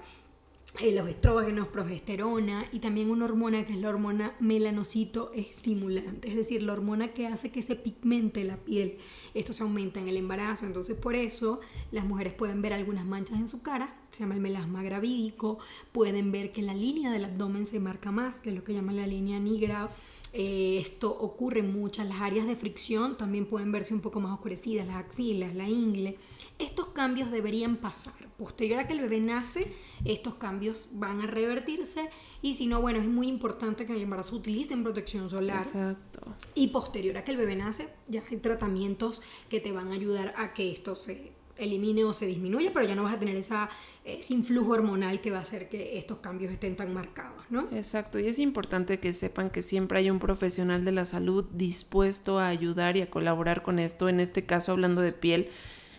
eh, 0.79 0.93
los 0.93 1.09
estrógenos, 1.09 1.69
progesterona 1.69 2.65
y 2.71 2.77
también 2.77 3.09
una 3.09 3.25
hormona 3.25 3.65
que 3.65 3.73
es 3.73 3.79
la 3.79 3.89
hormona 3.89 4.35
melanocito 4.39 5.31
estimulante, 5.33 6.29
es 6.29 6.35
decir, 6.35 6.61
la 6.61 6.73
hormona 6.73 7.07
que 7.07 7.25
hace 7.25 7.49
que 7.51 7.63
se 7.63 7.75
pigmente 7.75 8.43
la 8.43 8.57
piel. 8.57 8.97
Esto 9.33 9.53
se 9.53 9.63
aumenta 9.63 9.99
en 9.99 10.07
el 10.07 10.17
embarazo, 10.17 10.67
entonces 10.67 10.95
por 10.95 11.15
eso 11.15 11.61
las 11.91 12.05
mujeres 12.05 12.33
pueden 12.33 12.61
ver 12.61 12.73
algunas 12.73 13.05
manchas 13.05 13.39
en 13.39 13.47
su 13.47 13.63
cara, 13.63 13.95
se 14.11 14.21
llama 14.21 14.35
el 14.35 14.41
melasma 14.41 14.83
gravídico, 14.83 15.59
pueden 15.91 16.31
ver 16.31 16.51
que 16.51 16.61
la 16.61 16.73
línea 16.73 17.11
del 17.11 17.25
abdomen 17.25 17.65
se 17.65 17.79
marca 17.79 18.11
más, 18.11 18.39
que 18.39 18.49
es 18.49 18.55
lo 18.55 18.63
que 18.63 18.73
llaman 18.73 18.97
la 18.97 19.07
línea 19.07 19.39
negra 19.39 19.89
eh, 20.33 20.77
esto 20.79 21.09
ocurre 21.09 21.61
en 21.61 21.71
muchas, 21.71 22.07
las 22.07 22.21
áreas 22.21 22.45
de 22.45 22.55
fricción 22.55 23.17
también 23.17 23.45
pueden 23.45 23.71
verse 23.71 23.93
un 23.93 24.01
poco 24.01 24.19
más 24.19 24.33
oscurecidas, 24.33 24.85
las 24.85 24.97
axilas, 24.97 25.55
la 25.55 25.69
ingle. 25.69 26.17
Estos 26.59 26.87
cambios 26.87 27.31
deberían 27.31 27.77
pasar. 27.77 28.13
Posterior 28.37 28.79
a 28.79 28.87
que 28.87 28.93
el 28.93 28.99
bebé 28.99 29.19
nace, 29.19 29.73
estos 30.05 30.35
cambios 30.35 30.89
van 30.91 31.21
a 31.21 31.27
revertirse 31.27 32.09
y 32.41 32.53
si 32.53 32.67
no, 32.67 32.81
bueno, 32.81 32.99
es 32.99 33.07
muy 33.07 33.27
importante 33.27 33.85
que 33.85 33.93
en 33.93 33.97
el 33.97 34.03
embarazo 34.03 34.35
utilicen 34.35 34.83
protección 34.83 35.29
solar. 35.29 35.63
Exacto. 35.63 36.21
Y 36.55 36.67
posterior 36.67 37.17
a 37.17 37.23
que 37.23 37.31
el 37.31 37.37
bebé 37.37 37.55
nace, 37.55 37.89
ya 38.07 38.23
hay 38.29 38.37
tratamientos 38.37 39.21
que 39.49 39.59
te 39.59 39.71
van 39.71 39.89
a 39.89 39.93
ayudar 39.93 40.33
a 40.37 40.53
que 40.53 40.71
esto 40.71 40.95
se 40.95 41.36
elimine 41.57 42.03
o 42.03 42.13
se 42.13 42.25
disminuya, 42.25 42.71
pero 42.73 42.85
ya 42.85 42.95
no 42.95 43.03
vas 43.03 43.13
a 43.13 43.19
tener 43.19 43.35
esa, 43.35 43.69
ese 44.05 44.33
influjo 44.33 44.71
hormonal 44.71 45.21
que 45.21 45.31
va 45.31 45.37
a 45.37 45.41
hacer 45.41 45.69
que 45.69 45.97
estos 45.97 46.19
cambios 46.19 46.51
estén 46.51 46.75
tan 46.75 46.93
marcados, 46.93 47.43
¿no? 47.49 47.67
Exacto, 47.71 48.19
y 48.19 48.27
es 48.27 48.39
importante 48.39 48.99
que 48.99 49.13
sepan 49.13 49.49
que 49.49 49.61
siempre 49.61 49.99
hay 49.99 50.09
un 50.09 50.19
profesional 50.19 50.85
de 50.85 50.91
la 50.91 51.05
salud 51.05 51.45
dispuesto 51.53 52.39
a 52.39 52.47
ayudar 52.47 52.97
y 52.97 53.01
a 53.01 53.09
colaborar 53.09 53.63
con 53.63 53.79
esto, 53.79 54.09
en 54.09 54.19
este 54.19 54.45
caso 54.45 54.71
hablando 54.71 55.01
de 55.01 55.11
piel, 55.11 55.49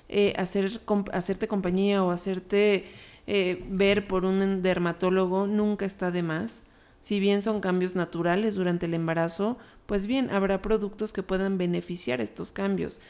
eh, 0.08 0.32
hacer, 0.36 0.80
hacerte 1.12 1.48
compañía 1.48 2.02
o 2.02 2.10
hacerte 2.10 2.86
eh, 3.26 3.62
ver 3.68 4.06
por 4.08 4.24
un 4.24 4.62
dermatólogo 4.62 5.46
nunca 5.46 5.84
está 5.84 6.10
de 6.10 6.22
más. 6.22 6.62
Si 7.00 7.20
bien 7.20 7.42
son 7.42 7.60
cambios 7.60 7.94
naturales 7.94 8.54
durante 8.54 8.86
el 8.86 8.94
embarazo, 8.94 9.58
pues 9.86 10.06
bien, 10.06 10.30
habrá 10.30 10.62
productos 10.62 11.12
que 11.12 11.22
puedan 11.22 11.58
beneficiar 11.58 12.20
estos 12.20 12.52
cambios. 12.52 13.00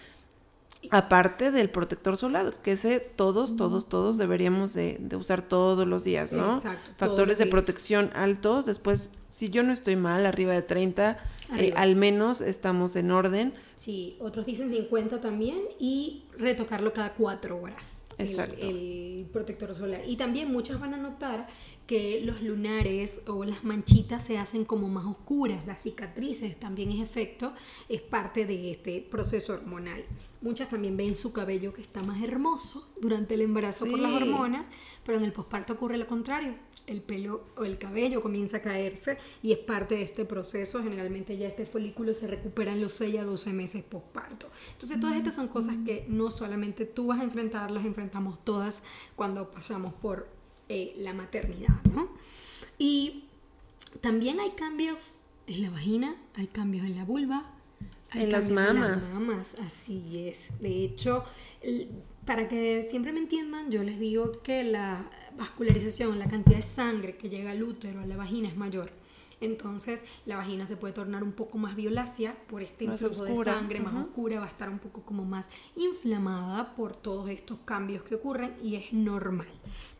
Aparte 0.91 1.51
del 1.51 1.71
protector 1.71 2.17
solar, 2.17 2.55
que 2.63 2.73
ese 2.73 3.01
todos, 3.01 3.57
todos, 3.57 3.89
todos 3.89 4.17
deberíamos 4.17 4.75
de, 4.75 4.99
usar 5.17 5.43
todos 5.43 5.87
los 5.87 6.05
días, 6.05 6.33
¿no? 6.33 6.57
Exacto, 6.57 6.91
Factores 6.97 7.39
de 7.39 7.47
protección 7.47 8.11
altos. 8.15 8.67
Después, 8.67 9.11
si 9.29 9.51
yo 9.51 9.63
no 9.63 9.73
estoy 9.73 9.97
mal, 9.97 10.25
arriba 10.25 10.53
de 10.53 10.63
30, 10.63 11.19
eh, 11.59 11.73
al 11.77 11.97
menos 11.97 12.41
estamos 12.41 12.97
en 12.97 13.11
orden. 13.11 13.55
Sí, 13.77 14.17
otros 14.21 14.47
dicen 14.47 14.71
50 14.71 15.21
también 15.21 15.61
y 15.79 16.25
retocarlo 16.39 16.93
cada 16.93 17.15
cuatro 17.15 17.61
horas. 17.61 17.95
Exacto. 18.19 18.57
el 18.61 19.29
protector 19.33 19.75
solar. 19.75 20.03
Y 20.07 20.17
también 20.17 20.51
muchas 20.51 20.81
van 20.81 20.95
a 20.95 20.97
notar 20.97 21.47
que 21.89 22.21
los 22.21 22.43
lunares 22.43 23.23
o 23.29 23.47
las 23.47 23.65
manchitas 23.65 24.23
se 24.23 24.37
hacen 24.37 24.67
como 24.67 24.89
más 24.89 25.07
oscuras, 25.07 25.67
las 25.67 25.81
cicatrices 25.83 26.61
también 26.61 26.93
es 26.93 27.01
efecto, 27.01 27.55
es 27.89 28.03
parte 28.03 28.45
de 28.45 28.73
este 28.73 29.01
proceso 29.01 29.55
hormonal. 29.55 30.05
Muchas 30.43 30.69
también 30.69 30.99
ven 30.99 31.17
su 31.17 31.33
cabello 31.33 31.73
que 31.73 31.81
está 31.81 32.03
más 32.03 32.23
hermoso 32.23 32.87
durante 33.01 33.35
el 33.35 33.41
embarazo 33.41 33.87
por 33.87 33.99
las 33.99 34.13
hormonas, 34.13 34.69
pero 35.03 35.17
en 35.17 35.25
el 35.25 35.33
posparto 35.33 35.73
ocurre 35.73 35.97
lo 35.97 36.07
contrario. 36.07 36.55
El 36.87 37.01
pelo 37.01 37.45
o 37.57 37.65
el 37.65 37.79
cabello 37.79 38.21
comienza 38.21 38.59
a 38.59 38.63
caerse 38.63 39.17
y 39.43 39.53
es 39.53 39.59
parte 39.59 39.95
de 39.95 40.03
este 40.03 40.27
proceso. 40.27 40.83
Generalmente 40.83 41.39
ya 41.39 41.49
este 41.49 41.65
folículo 41.65 42.13
se 42.13 42.27
recupera 42.27 42.73
en 42.73 42.83
los 42.83 42.93
6 42.93 43.19
a 43.19 43.25
12 43.25 43.53
meses 43.55 43.83
posparto. 43.83 44.51
Entonces 44.73 45.01
todas 45.01 45.17
estas 45.17 45.35
son 45.35 45.49
cosas 45.49 45.77
que 45.87 46.05
no 46.09 46.31
solamente 46.31 46.85
tú 46.85 47.07
vas 47.07 47.21
a 47.21 47.25
enfrentar, 47.25 47.71
las 47.71 47.87
enfrentamos 47.87 48.45
todas 48.45 48.83
cuando 49.17 49.51
pasamos 49.51 49.95
por 49.95 50.38
eh, 50.69 50.95
la 50.99 51.13
maternidad, 51.13 51.83
¿no? 51.95 52.09
Y 52.79 53.25
también 54.01 54.41
hay 54.41 54.51
cambios 54.51 55.17
en 55.47 55.63
la 55.63 55.71
vagina, 55.71 56.17
hay 56.35 56.47
cambios 56.47 56.85
en 56.85 56.97
la 56.97 57.05
vulva, 57.05 57.51
hay 58.11 58.25
en 58.25 58.33
las 58.33 58.51
mamas. 58.51 58.77
En 58.77 58.99
las 58.99 59.15
mamas, 59.15 59.57
así 59.67 60.29
es. 60.29 60.49
De 60.61 60.85
hecho, 60.85 61.25
para 62.25 62.49
que 62.49 62.83
siempre 62.83 63.13
me 63.13 63.21
entiendan, 63.21 63.71
yo 63.71 63.83
les 63.83 63.99
digo 63.99 64.43
que 64.43 64.63
la 64.63 65.11
vascularización, 65.37 66.19
la 66.19 66.29
cantidad 66.29 66.57
de 66.57 66.63
sangre 66.63 67.17
que 67.17 67.29
llega 67.29 67.53
al 67.53 67.63
útero, 67.63 68.01
a 68.01 68.07
la 68.07 68.17
vagina 68.17 68.49
es 68.49 68.57
mayor. 68.57 68.91
Entonces 69.41 70.05
la 70.27 70.37
vagina 70.37 70.67
se 70.67 70.77
puede 70.77 70.93
tornar 70.93 71.23
un 71.23 71.33
poco 71.33 71.59
más 71.59 71.77
violácea 71.77 72.35
por 72.49 72.63
este 72.63 72.85
influjo 72.85 73.25
de 73.25 73.45
sangre, 73.45 73.81
más 73.81 73.95
oscura, 73.95 74.41
va 74.41 74.47
a 74.47 74.49
estar 74.49 74.69
un 74.69 74.79
poco 74.79 75.03
como 75.03 75.25
más 75.25 75.49
inflamada 75.77 76.75
por 76.75 76.97
todos 76.97 77.29
estos 77.31 77.59
cambios 77.65 78.03
que 78.03 78.17
ocurren 78.17 78.55
y 78.63 78.77
es 78.77 78.93
normal. 78.93 79.49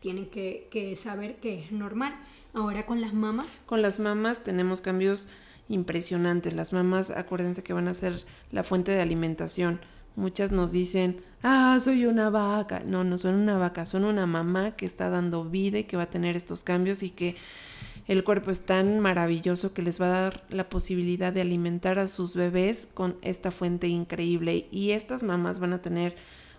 Tienen 0.01 0.29
que, 0.29 0.67
que 0.71 0.95
saber 0.95 1.37
que 1.37 1.63
es 1.63 1.71
normal. 1.71 2.15
Ahora 2.53 2.85
con 2.85 3.01
las 3.01 3.13
mamas. 3.13 3.59
Con 3.65 3.81
las 3.81 3.99
mamas 3.99 4.43
tenemos 4.43 4.81
cambios 4.81 5.29
impresionantes. 5.69 6.53
Las 6.53 6.73
mamás, 6.73 7.11
acuérdense 7.11 7.63
que 7.63 7.73
van 7.73 7.87
a 7.87 7.93
ser 7.93 8.25
la 8.51 8.63
fuente 8.63 8.91
de 8.91 9.01
alimentación. 9.01 9.79
Muchas 10.15 10.51
nos 10.51 10.71
dicen, 10.71 11.21
ah, 11.43 11.77
soy 11.81 12.05
una 12.05 12.29
vaca. 12.29 12.81
No, 12.85 13.03
no 13.03 13.17
son 13.17 13.35
una 13.35 13.57
vaca, 13.57 13.85
son 13.85 14.03
una 14.03 14.25
mamá 14.25 14.71
que 14.71 14.85
está 14.85 15.09
dando 15.09 15.45
vida 15.45 15.79
y 15.79 15.85
que 15.85 15.95
va 15.95 16.03
a 16.03 16.09
tener 16.09 16.35
estos 16.35 16.63
cambios 16.63 17.03
y 17.03 17.11
que 17.11 17.37
el 18.09 18.23
cuerpo 18.23 18.49
es 18.49 18.65
tan 18.65 18.99
maravilloso 18.99 19.71
que 19.71 19.83
les 19.83 20.01
va 20.01 20.07
a 20.07 20.21
dar 20.21 20.43
la 20.49 20.67
posibilidad 20.67 21.31
de 21.31 21.41
alimentar 21.41 21.99
a 21.99 22.07
sus 22.07 22.35
bebés 22.35 22.87
con 22.87 23.15
esta 23.21 23.51
fuente 23.51 23.87
increíble. 23.87 24.67
Y 24.71 24.91
estas 24.91 25.21
mamás 25.21 25.59
van 25.59 25.73
a 25.73 25.81
tener 25.83 26.15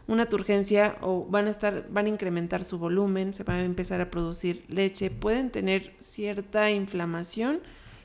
una 0.06 0.26
turgencia 0.26 0.96
o 1.00 1.26
van 1.28 1.48
a 1.48 1.50
estar, 1.50 1.88
van 1.90 2.06
a 2.06 2.10
incrementar 2.10 2.62
su 2.62 2.78
volumen, 2.78 3.34
se 3.34 3.42
va 3.42 3.54
a 3.54 3.64
empezar 3.64 4.00
a 4.00 4.12
producir 4.12 4.64
leche, 4.68 5.10
pueden 5.10 5.50
tener 5.50 5.92
cierta 5.98 6.70
inflamación, 6.70 7.58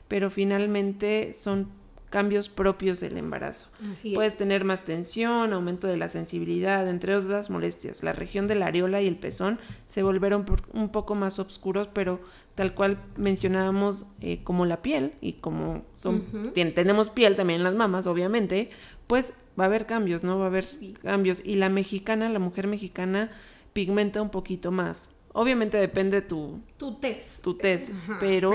pero 0.08 0.28
finalmente 0.28 1.32
son 1.32 1.68
cambios 2.10 2.48
propios 2.48 3.00
del 3.00 3.16
embarazo. 3.16 3.68
Puedes 4.14 4.36
tener 4.36 4.64
más 4.64 4.84
tensión, 4.84 5.52
aumento 5.52 5.86
de 5.86 5.96
la 5.96 6.08
sensibilidad, 6.08 6.88
entre 6.88 7.16
otras 7.16 7.50
molestias. 7.50 8.02
La 8.02 8.12
región 8.12 8.46
de 8.46 8.54
la 8.54 8.66
areola 8.66 9.02
y 9.02 9.06
el 9.06 9.16
pezón 9.16 9.58
se 9.86 10.02
volvieron 10.02 10.46
un 10.72 10.90
poco 10.90 11.14
más 11.14 11.38
oscuros, 11.38 11.88
pero 11.92 12.20
tal 12.54 12.74
cual 12.74 13.02
mencionábamos 13.16 14.06
eh, 14.20 14.42
como 14.44 14.66
la 14.66 14.82
piel 14.82 15.14
y 15.20 15.34
como 15.34 15.84
son, 15.94 16.52
tenemos 16.74 17.10
piel 17.10 17.36
también 17.36 17.60
en 17.60 17.64
las 17.64 17.74
mamas, 17.74 18.06
obviamente, 18.06 18.70
pues 19.06 19.34
va 19.58 19.64
a 19.64 19.66
haber 19.66 19.86
cambios, 19.86 20.22
¿no? 20.22 20.38
Va 20.38 20.44
a 20.44 20.48
haber 20.48 20.66
cambios. 21.02 21.42
Y 21.44 21.56
la 21.56 21.68
mexicana, 21.68 22.28
la 22.28 22.38
mujer 22.38 22.66
mexicana, 22.66 23.30
pigmenta 23.72 24.22
un 24.22 24.30
poquito 24.30 24.70
más. 24.70 25.10
Obviamente 25.32 25.76
depende 25.76 26.22
tu... 26.22 26.60
Tu 26.78 26.94
test. 26.94 27.44
Tu 27.44 27.54
test, 27.54 27.90
pero, 28.20 28.52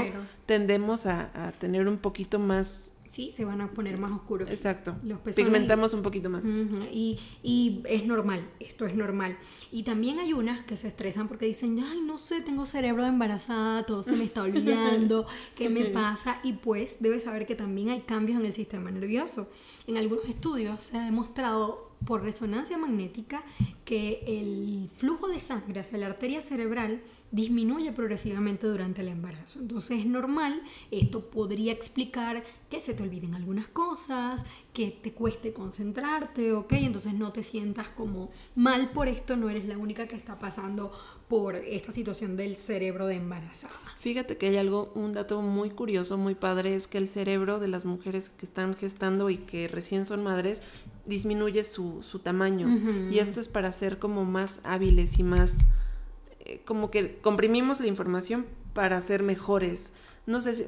tendemos 0.47 1.05
a, 1.05 1.29
a, 1.47 1.51
tener 1.51 1.87
un 1.87 1.99
poquito 1.99 2.39
más 2.39 2.90
Sí, 3.11 3.29
se 3.29 3.43
van 3.43 3.59
a 3.59 3.73
poner 3.73 3.97
más 3.97 4.13
oscuros. 4.13 4.49
Exacto. 4.49 4.95
Los 5.03 5.19
Pigmentamos 5.19 5.93
un 5.93 6.01
poquito 6.01 6.29
más. 6.29 6.45
y, 6.93 7.19
y, 7.43 7.83
es 7.89 8.05
normal, 8.05 8.41
esto 8.61 8.85
es 8.85 8.95
normal. 8.95 9.37
Y 9.69 9.83
también 9.83 10.19
hay 10.19 10.31
unas 10.31 10.63
que 10.63 10.77
se 10.77 10.87
estresan 10.87 11.27
porque 11.27 11.45
dicen, 11.45 11.77
ay, 11.85 11.99
no 11.99 12.19
sé, 12.19 12.39
tengo 12.39 12.65
cerebro 12.65 13.03
de 13.03 13.09
embarazada, 13.09 13.85
todo 13.85 14.01
se 14.01 14.13
me 14.13 14.23
está 14.23 14.43
olvidando, 14.43 15.25
¿qué 15.55 15.67
me 15.67 15.87
pasa? 15.87 16.39
Y 16.41 16.53
pues 16.53 16.95
debes 17.01 17.23
saber 17.23 17.45
que 17.45 17.55
también 17.55 17.89
hay 17.89 17.99
cambios 17.99 18.39
en 18.39 18.45
el 18.45 18.53
sistema 18.53 18.91
nervioso. 18.91 19.49
En 19.87 19.97
algunos 19.97 20.23
estudios 20.29 20.81
se 20.81 20.97
ha 20.97 21.03
demostrado 21.03 21.90
por 22.05 22.23
resonancia 22.23 22.77
magnética 22.77 23.43
que 23.85 24.23
el 24.25 24.89
flujo 24.93 25.27
de 25.27 25.39
sangre 25.39 25.81
hacia 25.81 25.97
la 25.97 26.07
arteria 26.07 26.41
cerebral 26.41 27.01
disminuye 27.31 27.91
progresivamente 27.91 28.67
durante 28.67 29.01
el 29.01 29.07
embarazo. 29.09 29.59
Entonces 29.59 29.99
es 29.99 30.05
normal, 30.05 30.61
esto 30.91 31.29
podría 31.29 31.71
explicar 31.71 32.43
que 32.69 32.79
se 32.79 32.93
te 32.93 33.03
olviden 33.03 33.35
algunas 33.35 33.67
cosas, 33.67 34.43
que 34.73 34.91
te 34.91 35.13
cueste 35.13 35.53
concentrarte, 35.53 36.53
¿ok? 36.53 36.73
Entonces 36.73 37.13
no 37.13 37.31
te 37.31 37.43
sientas 37.43 37.89
como 37.89 38.31
mal 38.55 38.91
por 38.91 39.07
esto, 39.07 39.35
no 39.37 39.49
eres 39.49 39.65
la 39.65 39.77
única 39.77 40.07
que 40.07 40.15
está 40.15 40.39
pasando 40.39 40.91
por 41.31 41.55
esta 41.55 41.93
situación 41.93 42.35
del 42.35 42.57
cerebro 42.57 43.07
de 43.07 43.15
embarazada. 43.15 43.73
Fíjate 44.01 44.35
que 44.35 44.47
hay 44.47 44.57
algo, 44.57 44.91
un 44.95 45.13
dato 45.13 45.41
muy 45.41 45.69
curioso, 45.69 46.17
muy 46.17 46.35
padre, 46.35 46.75
es 46.75 46.87
que 46.87 46.97
el 46.97 47.07
cerebro 47.07 47.57
de 47.57 47.69
las 47.69 47.85
mujeres 47.85 48.29
que 48.29 48.45
están 48.45 48.75
gestando 48.75 49.29
y 49.29 49.37
que 49.37 49.69
recién 49.69 50.05
son 50.05 50.25
madres 50.25 50.61
disminuye 51.05 51.63
su, 51.63 52.03
su 52.03 52.19
tamaño. 52.19 52.67
Y 53.09 53.19
esto 53.19 53.39
es 53.39 53.47
para 53.47 53.71
ser 53.71 53.97
como 53.97 54.25
más 54.25 54.59
hábiles 54.65 55.19
y 55.19 55.23
más, 55.23 55.67
eh, 56.41 56.59
como 56.65 56.91
que 56.91 57.19
comprimimos 57.21 57.79
la 57.79 57.87
información 57.87 58.45
para 58.73 58.99
ser 58.99 59.23
mejores. 59.23 59.93
No 60.25 60.41
sé 60.41 60.53
si, 60.53 60.65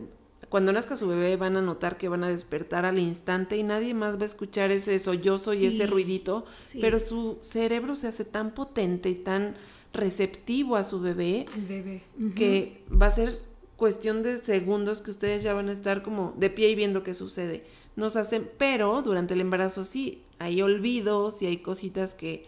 cuando 0.47 0.71
nazca 0.71 0.95
su 0.95 1.09
bebé 1.09 1.35
van 1.35 1.57
a 1.57 1.61
notar 1.61 1.97
que 1.97 2.07
van 2.07 2.23
a 2.23 2.29
despertar 2.29 2.85
al 2.85 2.99
instante 2.99 3.57
y 3.57 3.63
nadie 3.63 3.93
más 3.93 4.17
va 4.17 4.21
a 4.21 4.27
escuchar 4.27 4.71
ese 4.71 4.97
sollozo 4.99 5.53
y 5.53 5.65
ese 5.65 5.87
ruidito, 5.87 6.45
pero 6.79 7.01
su 7.01 7.37
cerebro 7.41 7.97
se 7.97 8.07
hace 8.07 8.23
tan 8.23 8.51
potente 8.51 9.09
y 9.09 9.15
tan 9.15 9.57
receptivo 9.93 10.75
a 10.75 10.83
su 10.83 10.99
bebé, 10.99 11.45
al 11.53 11.65
bebé, 11.65 12.03
que 12.35 12.83
va 12.89 13.05
a 13.05 13.11
ser 13.11 13.39
cuestión 13.77 14.23
de 14.23 14.39
segundos 14.39 15.01
que 15.01 15.11
ustedes 15.11 15.43
ya 15.43 15.53
van 15.53 15.69
a 15.69 15.73
estar 15.73 16.03
como 16.03 16.33
de 16.37 16.49
pie 16.49 16.69
y 16.69 16.75
viendo 16.75 17.03
qué 17.03 17.13
sucede. 17.13 17.63
Nos 17.95 18.15
hacen, 18.15 18.49
pero 18.57 19.01
durante 19.03 19.35
el 19.35 19.41
embarazo 19.41 19.83
sí, 19.83 20.23
hay 20.39 20.61
olvidos 20.61 21.41
y 21.41 21.45
hay 21.45 21.57
cositas 21.57 22.15
que 22.15 22.47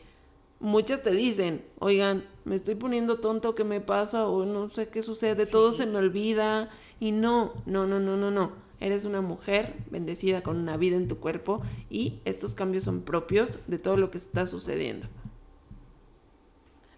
muchas 0.59 1.03
te 1.03 1.11
dicen, 1.11 1.63
oigan, 1.79 2.25
me 2.45 2.55
estoy 2.55 2.75
poniendo 2.75 3.19
tonto, 3.19 3.55
¿qué 3.55 3.63
me 3.63 3.81
pasa? 3.81 4.27
O 4.27 4.45
no 4.45 4.69
sé 4.69 4.89
qué 4.89 5.03
sucede, 5.03 5.45
todo 5.45 5.71
se 5.71 5.85
me 5.85 5.97
olvida. 5.97 6.69
Y 6.99 7.11
no, 7.11 7.53
no, 7.65 7.85
no, 7.85 7.99
no, 7.99 8.17
no, 8.17 8.31
no. 8.31 8.51
Eres 8.79 9.05
una 9.05 9.21
mujer 9.21 9.73
bendecida 9.89 10.41
con 10.41 10.57
una 10.57 10.77
vida 10.77 10.95
en 10.95 11.07
tu 11.07 11.17
cuerpo 11.17 11.61
y 11.89 12.19
estos 12.25 12.55
cambios 12.55 12.83
son 12.83 13.01
propios 13.01 13.59
de 13.67 13.77
todo 13.77 13.97
lo 13.97 14.11
que 14.11 14.17
está 14.17 14.47
sucediendo. 14.47 15.07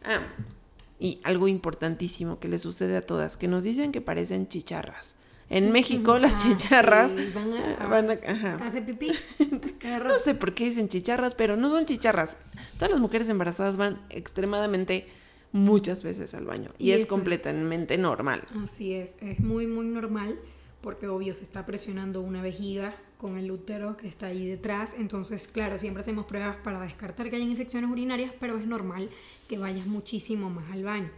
Ah, 0.08 0.22
y 1.00 1.20
algo 1.24 1.48
importantísimo 1.48 2.40
que 2.40 2.48
le 2.48 2.58
sucede 2.58 2.98
a 2.98 3.02
todas, 3.02 3.38
que 3.38 3.48
nos 3.48 3.64
dicen 3.64 3.92
que 3.92 4.02
parecen 4.02 4.48
chicharras. 4.48 5.16
En 5.50 5.72
México 5.72 6.20
las 6.20 6.36
ah, 6.36 6.38
chicharras 6.40 7.12
van 7.90 8.10
a, 8.12 8.86
pipí. 8.86 9.12
no 10.06 10.20
sé 10.20 10.36
por 10.36 10.54
qué 10.54 10.66
dicen 10.66 10.90
chicharras, 10.90 11.36
pero 11.36 11.56
no 11.56 11.70
son 11.70 11.86
chicharras. 11.86 12.38
Todas 12.76 12.92
las 12.92 13.00
mujeres 13.00 13.30
embarazadas 13.30 13.78
van 13.78 14.02
extremadamente 14.10 15.08
muchas 15.54 16.04
veces 16.04 16.34
al 16.34 16.46
baño 16.46 16.72
y, 16.78 16.92
es 16.92 17.06
completamente 17.06 17.98
normal. 17.98 18.44
Así 18.64 18.94
es, 18.94 19.18
es 19.22 19.40
muy 19.40 19.68
muy 19.68 19.86
normal 19.86 20.38
porque 20.82 21.08
obvio 21.08 21.34
se 21.34 21.44
está 21.44 21.66
presionando 21.66 22.22
una 22.22 22.42
vejiga 22.42 22.96
con 23.18 23.38
el 23.38 23.52
útero 23.52 23.98
que 23.98 24.08
está 24.08 24.28
ahí 24.28 24.46
detrás. 24.46 24.96
Entonces, 24.98 25.48
claro, 25.48 25.78
siempre 25.78 26.02
hacemos 26.02 26.26
pruebas 26.26 26.58
para 26.58 26.80
descartar 26.82 27.30
que 27.30 27.36
hayan 27.36 27.50
infecciones 27.50 27.90
urinarias, 27.90 28.32
pero 28.40 28.58
es 28.58 28.66
normal 28.66 29.10
que 29.48 29.58
vayas 29.58 29.88
muchísimo 29.88 30.50
más 30.50 30.72
al 30.72 30.84
baño. 30.84 31.10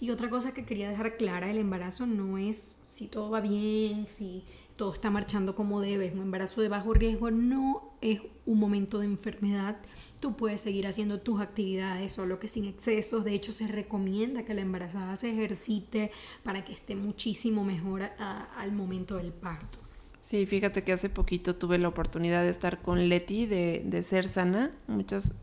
Y 0.00 0.10
otra 0.10 0.30
cosa 0.30 0.54
que 0.54 0.64
quería 0.64 0.90
dejar 0.90 1.16
clara, 1.16 1.50
el 1.50 1.58
embarazo 1.58 2.06
no 2.06 2.38
es 2.38 2.76
si 2.86 3.08
todo 3.08 3.30
va 3.30 3.40
bien, 3.40 4.06
si 4.06 4.44
todo 4.76 4.92
está 4.92 5.10
marchando 5.10 5.54
como 5.54 5.80
debe, 5.80 6.12
un 6.12 6.22
embarazo 6.22 6.60
de 6.60 6.68
bajo 6.68 6.92
riesgo 6.92 7.30
no 7.30 7.94
es 8.00 8.20
un 8.44 8.58
momento 8.58 8.98
de 8.98 9.06
enfermedad. 9.06 9.78
Tú 10.20 10.36
puedes 10.36 10.60
seguir 10.60 10.86
haciendo 10.86 11.20
tus 11.20 11.40
actividades, 11.40 12.12
solo 12.12 12.38
que 12.38 12.48
sin 12.48 12.66
excesos. 12.66 13.24
De 13.24 13.32
hecho, 13.32 13.52
se 13.52 13.68
recomienda 13.68 14.44
que 14.44 14.54
la 14.54 14.62
embarazada 14.62 15.16
se 15.16 15.30
ejercite 15.30 16.10
para 16.42 16.64
que 16.64 16.72
esté 16.72 16.94
muchísimo 16.94 17.64
mejor 17.64 18.02
al 18.18 18.72
momento 18.72 19.16
del 19.16 19.32
parto. 19.32 19.85
Sí, 20.26 20.44
fíjate 20.44 20.82
que 20.82 20.92
hace 20.92 21.08
poquito 21.08 21.54
tuve 21.54 21.78
la 21.78 21.86
oportunidad 21.86 22.42
de 22.42 22.48
estar 22.48 22.82
con 22.82 23.08
Leti 23.08 23.46
de, 23.46 23.84
de 23.86 24.02
Ser 24.02 24.26
Sana. 24.26 24.72
Muchas, 24.88 25.34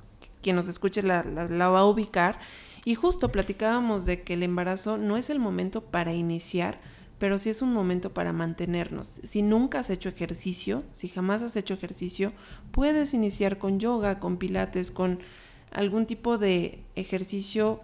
quien 0.41 0.57
nos 0.57 0.67
escuche 0.67 1.01
la, 1.01 1.23
la, 1.23 1.69
va 1.69 1.79
a 1.79 1.85
ubicar. 1.85 2.37
Y 2.83 2.95
justo 2.95 3.31
platicábamos 3.31 4.05
de 4.05 4.23
que 4.23 4.33
el 4.33 4.43
embarazo 4.43 4.97
no 4.97 5.15
es 5.15 5.29
el 5.29 5.39
momento 5.39 5.85
para 5.85 6.11
iniciar, 6.11 6.81
pero 7.17 7.39
sí 7.39 7.49
es 7.49 7.61
un 7.61 7.71
momento 7.71 8.13
para 8.13 8.33
mantenernos. 8.33 9.07
Si 9.23 9.41
nunca 9.41 9.79
has 9.79 9.89
hecho 9.89 10.09
ejercicio, 10.09 10.83
si 10.91 11.07
jamás 11.07 11.41
has 11.43 11.55
hecho 11.55 11.73
ejercicio, 11.73 12.33
puedes 12.73 13.13
iniciar 13.13 13.59
con 13.59 13.79
yoga, 13.79 14.19
con 14.19 14.35
pilates, 14.35 14.91
con 14.91 15.19
algún 15.71 16.05
tipo 16.05 16.37
de 16.37 16.83
ejercicio 16.97 17.79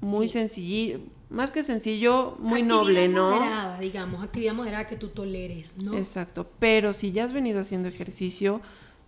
muy 0.00 0.26
sencillo, 0.26 1.00
más 1.30 1.52
que 1.52 1.62
sencillo, 1.62 2.36
muy 2.40 2.62
noble, 2.62 3.08
¿no? 3.08 3.30
Moderada, 3.36 3.78
digamos, 3.78 4.22
actividad 4.22 4.52
moderada 4.52 4.86
que 4.86 4.96
tú 4.96 5.08
toleres, 5.08 5.76
¿no? 5.76 5.96
Exacto, 5.96 6.46
pero 6.58 6.92
si 6.92 7.12
ya 7.12 7.24
has 7.24 7.32
venido 7.32 7.60
haciendo 7.60 7.88
ejercicio, 7.88 8.60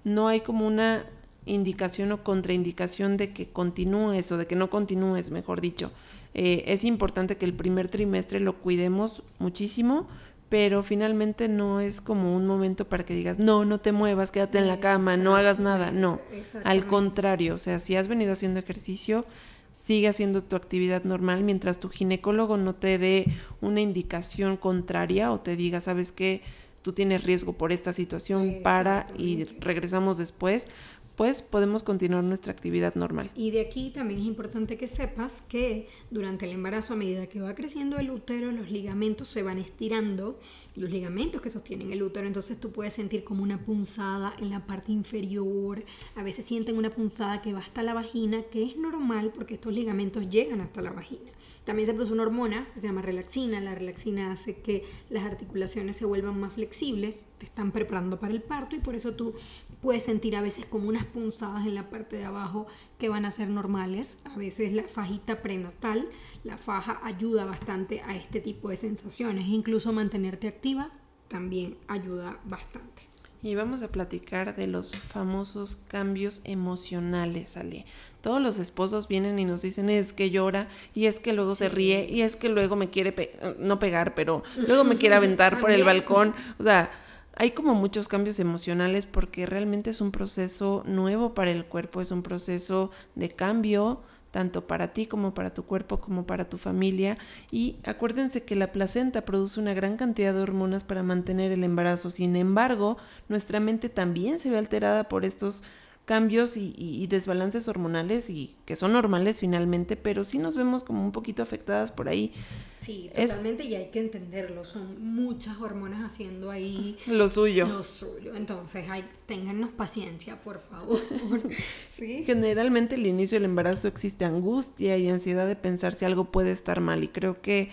no 0.04 0.28
hay 0.28 0.40
como 0.40 0.66
una 0.66 1.04
indicación 1.44 2.12
o 2.12 2.22
contraindicación 2.22 3.16
de 3.16 3.32
que 3.32 3.48
continúes 3.48 4.30
o 4.30 4.38
de 4.38 4.46
que 4.46 4.54
no 4.54 4.70
continúes, 4.70 5.30
mejor 5.30 5.60
dicho. 5.60 5.90
Eh, 6.34 6.64
es 6.68 6.84
importante 6.84 7.36
que 7.36 7.44
el 7.44 7.54
primer 7.54 7.88
trimestre 7.88 8.40
lo 8.40 8.58
cuidemos 8.58 9.22
muchísimo, 9.38 10.06
pero 10.48 10.82
finalmente 10.82 11.48
no 11.48 11.80
es 11.80 12.00
como 12.00 12.36
un 12.36 12.46
momento 12.46 12.86
para 12.86 13.04
que 13.04 13.14
digas, 13.14 13.38
no, 13.38 13.64
no 13.64 13.80
te 13.80 13.90
muevas, 13.90 14.30
quédate 14.30 14.58
en 14.58 14.68
la 14.68 14.80
cama, 14.80 15.16
no 15.16 15.34
hagas 15.34 15.58
nada. 15.58 15.90
No, 15.90 16.20
al 16.64 16.86
contrario, 16.86 17.54
o 17.54 17.58
sea, 17.58 17.80
si 17.80 17.96
has 17.96 18.06
venido 18.06 18.32
haciendo 18.32 18.60
ejercicio, 18.60 19.24
sigue 19.72 20.08
haciendo 20.08 20.42
tu 20.42 20.54
actividad 20.54 21.04
normal 21.04 21.42
mientras 21.42 21.80
tu 21.80 21.88
ginecólogo 21.88 22.56
no 22.56 22.74
te 22.74 22.98
dé 22.98 23.26
una 23.60 23.80
indicación 23.80 24.56
contraria 24.56 25.32
o 25.32 25.40
te 25.40 25.56
diga, 25.56 25.80
sabes 25.80 26.12
que 26.12 26.42
tú 26.82 26.92
tienes 26.92 27.24
riesgo 27.24 27.54
por 27.54 27.72
esta 27.72 27.92
situación 27.92 28.56
para 28.62 29.06
y 29.16 29.44
regresamos 29.60 30.18
después, 30.18 30.68
después 31.12 31.42
podemos 31.42 31.83
continuar 31.83 32.25
nuestra 32.25 32.54
actividad 32.54 32.95
normal. 32.95 33.31
Y 33.37 33.50
de 33.50 33.61
aquí 33.61 33.90
también 33.90 34.19
es 34.19 34.25
importante 34.25 34.78
que 34.78 34.87
sepas 34.87 35.42
que 35.42 35.87
durante 36.11 36.47
el 36.47 36.52
embarazo, 36.52 36.95
a 36.95 36.97
medida 36.97 37.26
que 37.26 37.38
va 37.38 37.54
creciendo 37.54 37.99
el 37.99 38.11
útero, 38.11 38.50
los 38.50 38.71
ligamentos 38.71 39.28
se 39.28 39.42
van 39.42 39.59
estirando, 39.59 40.40
los 40.75 40.90
ligamentos 40.90 41.42
que 41.42 41.50
sostienen 41.50 41.92
el 41.92 42.02
útero, 42.02 42.26
entonces 42.26 42.59
tú 42.59 42.73
puedes 42.73 42.95
sentir 42.95 43.25
como 43.25 43.42
una 43.42 43.62
punzada 43.62 44.35
en 44.40 44.49
la 44.49 44.64
parte 44.64 44.90
inferior, 44.90 45.85
a 46.16 46.23
veces 46.23 46.47
sienten 46.47 46.78
una 46.78 46.88
punzada 46.88 47.42
que 47.42 47.52
va 47.52 47.59
hasta 47.59 47.83
la 47.83 47.92
vagina, 47.92 48.45
que 48.45 48.62
es 48.62 48.78
normal 48.78 49.33
porque 49.35 49.52
estos 49.52 49.75
ligamentos 49.75 50.31
llegan 50.31 50.62
hasta 50.62 50.81
la 50.81 50.92
vagina. 50.92 51.31
También 51.64 51.87
se 51.87 51.95
produce 51.95 52.12
una 52.12 52.25
hormona 52.25 52.69
que 52.75 52.81
se 52.81 52.88
llama 52.88 53.02
relaxina. 53.02 53.61
La 53.61 53.75
relaxina 53.75 54.33
hace 54.33 54.57
que 54.57 54.85
las 55.11 55.25
articulaciones 55.25 55.97
se 55.97 56.04
vuelvan 56.04 56.40
más 56.40 56.54
flexibles, 56.54 57.26
te 57.38 57.47
están 57.47 57.71
preparando 57.71 58.19
para 58.19 58.33
el 58.33 58.42
parto 58.42 58.75
y 58.75 58.81
por 58.81 58.97
eso 58.97 59.14
tú 59.14 59.35
puedes 59.81 60.02
sentir 60.02 60.35
a 60.35 60.42
veces 60.42 60.66
como 60.66 60.88
unas 60.88 61.01
punzadas 61.04 61.66
en 61.66 61.75
la 61.75 61.90
parte 61.90 62.16
de 62.16 62.25
abajo 62.25 62.66
que 62.99 63.09
van 63.09 63.25
a 63.25 63.30
ser 63.30 63.49
normales. 63.49 64.18
A 64.25 64.37
veces 64.37 64.73
la 64.73 64.85
fajita 64.85 65.42
prenatal, 65.42 66.09
la 66.44 66.56
faja 66.56 67.00
ayuda 67.02 67.44
bastante 67.44 68.00
a 68.02 68.16
este 68.16 68.40
tipo 68.40 68.68
de 68.68 68.76
sensaciones. 68.76 69.49
Incluso 69.49 69.92
mantenerte 69.92 70.49
activa 70.49 70.90
también 71.28 71.78
ayuda 71.88 72.38
bastante. 72.44 73.02
Y 73.44 73.56
vamos 73.56 73.82
a 73.82 73.88
platicar 73.88 74.54
de 74.54 74.68
los 74.68 74.94
famosos 74.94 75.76
cambios 75.88 76.42
emocionales, 76.44 77.56
Ale. 77.56 77.87
Todos 78.21 78.40
los 78.40 78.59
esposos 78.59 79.09
vienen 79.09 79.37
y 79.40 79.44
nos 79.44 79.62
dicen 79.62 79.90
es 79.90 80.12
que 80.12 80.30
llora 80.30 80.68
y 80.94 81.06
es 81.06 81.18
que 81.18 81.32
luego 81.32 81.56
se 81.56 81.68
ríe 81.68 82.06
y 82.09 82.23
es 82.23 82.37
que 82.37 82.49
luego 82.49 82.76
me 82.76 82.88
quiere, 82.88 83.32
no 83.59 83.80
pegar, 83.80 84.14
pero 84.14 84.44
luego 84.56 84.85
me 84.85 84.97
quiere 84.97 85.14
aventar 85.16 85.61
por 85.61 85.73
el 85.73 85.82
balcón. 85.82 86.37
O 86.61 86.62
sea, 86.62 86.92
hay 87.36 87.52
como 87.52 87.74
muchos 87.74 88.08
cambios 88.08 88.38
emocionales 88.38 89.06
porque 89.06 89.46
realmente 89.46 89.90
es 89.90 90.00
un 90.00 90.12
proceso 90.12 90.82
nuevo 90.86 91.34
para 91.34 91.50
el 91.50 91.64
cuerpo, 91.64 92.00
es 92.00 92.10
un 92.10 92.22
proceso 92.22 92.90
de 93.14 93.30
cambio 93.30 94.02
tanto 94.32 94.66
para 94.66 94.92
ti 94.92 95.06
como 95.06 95.34
para 95.34 95.54
tu 95.54 95.64
cuerpo 95.64 96.00
como 96.00 96.26
para 96.26 96.48
tu 96.48 96.58
familia. 96.58 97.16
Y 97.52 97.76
acuérdense 97.84 98.42
que 98.42 98.56
la 98.56 98.72
placenta 98.72 99.24
produce 99.24 99.60
una 99.60 99.74
gran 99.74 99.96
cantidad 99.96 100.34
de 100.34 100.40
hormonas 100.40 100.82
para 100.82 101.02
mantener 101.04 101.52
el 101.52 101.62
embarazo. 101.62 102.10
Sin 102.10 102.34
embargo, 102.34 102.96
nuestra 103.28 103.60
mente 103.60 103.88
también 103.88 104.38
se 104.38 104.50
ve 104.50 104.58
alterada 104.58 105.04
por 105.04 105.24
estos 105.24 105.62
cambios 106.04 106.56
y, 106.56 107.06
desbalances 107.06 107.68
hormonales 107.68 108.28
y 108.30 108.56
que 108.64 108.75
son 108.75 108.92
normales 108.92 109.38
finalmente, 109.40 109.97
pero 109.97 110.25
sí 110.25 110.38
nos 110.38 110.56
vemos 110.56 110.82
como 110.82 111.04
un 111.04 111.12
poquito 111.12 111.42
afectadas 111.42 111.92
por 111.92 112.09
ahí. 112.09 112.32
Sí, 112.76 113.11
totalmente 113.14 113.64
y 113.64 113.76
hay 113.76 113.90
que 113.90 114.00
entenderlo, 114.00 114.64
son 114.64 115.14
muchas 115.14 115.59
hormonas 115.61 116.02
haciendo 116.04 116.50
ahí 116.50 116.97
lo 117.06 117.28
suyo. 117.28 117.66
Lo 117.66 117.85
suyo, 117.85 118.35
entonces 118.35 118.88
hay, 118.88 119.04
téngannos 119.26 119.71
paciencia, 119.71 120.40
por 120.40 120.59
favor. 120.59 121.00
¿Sí? 121.97 122.25
Generalmente 122.25 122.97
al 122.97 123.06
inicio 123.06 123.37
del 123.37 123.44
embarazo 123.44 123.87
existe 123.87 124.25
angustia 124.25 124.97
y 124.97 125.09
ansiedad 125.09 125.47
de 125.47 125.56
pensar 125.56 125.92
si 125.92 126.04
algo 126.04 126.32
puede 126.32 126.50
estar 126.50 126.80
mal 126.80 127.04
y 127.04 127.09
creo 127.09 127.40
que 127.40 127.71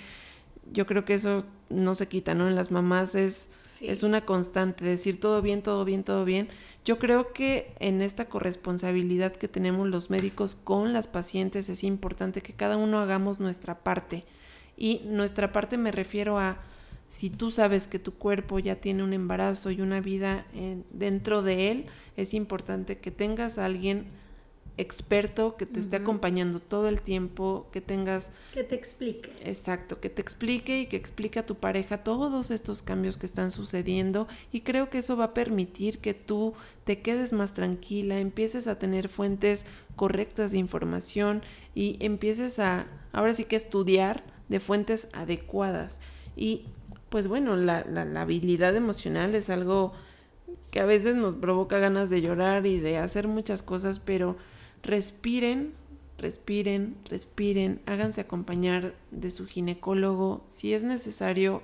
yo 0.72 0.86
creo 0.86 1.06
que 1.06 1.16
eso 1.16 1.44
no 1.70 1.96
se 1.96 2.08
quita, 2.08 2.36
¿no? 2.36 2.48
En 2.48 2.56
las 2.56 2.72
mamás 2.72 3.16
es, 3.16 3.50
es 3.82 4.04
una 4.04 4.26
constante, 4.26 4.86
decir 4.86 5.20
todo 5.20 5.42
bien, 5.42 5.62
todo 5.62 5.86
bien, 5.86 6.04
todo 6.04 6.26
bien. 6.26 6.50
Yo 6.86 7.00
creo 7.00 7.34
que 7.34 7.74
en 7.80 8.02
esta 8.02 8.26
corresponsabilidad 8.26 9.34
que 9.34 9.48
tenemos 9.48 9.88
los 9.88 10.10
médicos 10.10 10.56
con 10.56 10.94
las 10.94 11.08
pacientes 11.08 11.70
es 11.70 11.84
importante 11.84 12.42
que 12.42 12.54
cada 12.54 12.78
uno 12.78 13.00
hagamos 13.00 13.40
nuestra 13.40 13.80
parte. 13.80 14.26
Y 14.78 15.02
nuestra 15.06 15.52
parte 15.52 15.78
me 15.78 15.92
refiero 15.92 16.40
a 16.40 16.60
si 17.10 17.30
tú 17.30 17.52
sabes 17.52 17.88
que 17.88 18.00
tu 18.00 18.14
cuerpo 18.14 18.60
ya 18.60 18.76
tiene 18.76 19.04
un 19.04 19.14
embarazo 19.14 19.72
y 19.72 19.82
una 19.82 20.00
vida 20.00 20.46
dentro 20.92 21.42
de 21.42 21.72
él, 21.72 21.86
es 22.18 22.34
importante 22.34 23.00
que 23.00 23.12
tengas 23.12 23.58
a 23.58 23.66
alguien 23.66 24.08
experto 24.82 25.58
que 25.58 25.66
te 25.66 25.80
esté 25.80 25.98
acompañando 25.98 26.60
todo 26.60 26.88
el 26.88 27.02
tiempo, 27.02 27.68
que 27.72 27.82
tengas... 27.82 28.32
Que 28.54 28.64
te 28.64 28.76
explique. 28.76 29.32
Exacto, 29.44 30.00
que 30.00 30.10
te 30.10 30.22
explique 30.22 30.80
y 30.80 30.86
que 30.88 30.96
explique 30.96 31.40
a 31.40 31.46
tu 31.46 31.56
pareja 31.56 32.04
todos 32.04 32.50
estos 32.50 32.82
cambios 32.82 33.18
que 33.18 33.26
están 33.26 33.52
sucediendo 33.52 34.28
y 34.52 34.62
creo 34.62 34.90
que 34.90 35.00
eso 35.00 35.18
va 35.18 35.26
a 35.26 35.34
permitir 35.34 36.00
que 36.00 36.14
tú 36.14 36.54
te 36.86 37.02
quedes 37.02 37.34
más 37.34 37.54
tranquila, 37.54 38.20
empieces 38.20 38.68
a 38.68 38.80
tener 38.80 39.10
fuentes 39.10 39.66
correctas 39.96 40.52
de 40.52 40.60
información 40.60 41.44
y 41.76 41.98
empieces 42.00 42.60
a, 42.60 42.88
ahora 43.12 43.34
sí 43.34 43.44
que 43.44 43.58
estudiar 43.58 44.24
de 44.48 44.60
fuentes 44.60 45.10
adecuadas. 45.14 46.00
Y 46.36 46.66
pues 47.10 47.28
bueno, 47.28 47.58
la, 47.58 47.86
la, 47.90 48.06
la 48.06 48.22
habilidad 48.22 48.76
emocional 48.76 49.36
es 49.36 49.50
algo 49.50 49.94
que 50.72 50.80
a 50.80 50.86
veces 50.86 51.16
nos 51.16 51.36
provoca 51.36 51.80
ganas 51.80 52.10
de 52.10 52.22
llorar 52.22 52.66
y 52.66 52.80
de 52.80 52.98
hacer 52.98 53.28
muchas 53.28 53.64
cosas, 53.64 54.00
pero 54.00 54.38
respiren, 54.84 55.74
respiren, 56.18 56.96
respiren, 57.06 57.82
háganse 57.86 58.22
acompañar 58.22 58.94
de 59.12 59.32
su 59.32 59.48
ginecólogo. 59.48 60.44
Si 60.48 60.74
es 60.74 60.84
necesario 60.84 61.62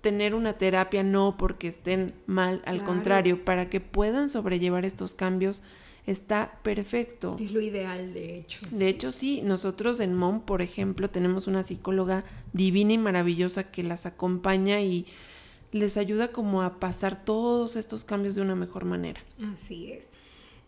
tener 0.00 0.34
una 0.34 0.54
terapia, 0.54 1.02
no 1.02 1.36
porque 1.38 1.68
estén 1.68 2.12
mal, 2.26 2.62
al 2.66 2.84
contrario, 2.84 3.44
para 3.44 3.70
que 3.70 3.80
puedan 3.80 4.28
sobrellevar 4.28 4.84
estos 4.84 5.14
cambios, 5.14 5.62
está 6.06 6.58
perfecto. 6.62 7.36
Es 7.40 7.52
lo 7.52 7.60
ideal, 7.60 8.12
de 8.12 8.36
hecho. 8.36 8.60
De 8.70 8.88
hecho, 8.88 9.12
sí, 9.12 9.40
nosotros 9.42 10.00
en 10.00 10.14
MOM, 10.14 10.40
por 10.40 10.60
ejemplo, 10.60 11.08
tenemos 11.08 11.46
una 11.46 11.62
psicóloga 11.62 12.24
divina 12.52 12.94
y 12.94 12.98
maravillosa 12.98 13.70
que 13.70 13.84
las 13.84 14.06
acompaña 14.06 14.80
y 14.80 15.06
les 15.70 15.96
ayuda 15.96 16.32
como 16.32 16.62
a 16.62 16.80
pasar 16.80 17.24
todos 17.24 17.76
estos 17.76 18.04
cambios 18.04 18.34
de 18.34 18.42
una 18.42 18.56
mejor 18.56 18.84
manera. 18.84 19.22
Así 19.54 19.92
es. 19.92 20.10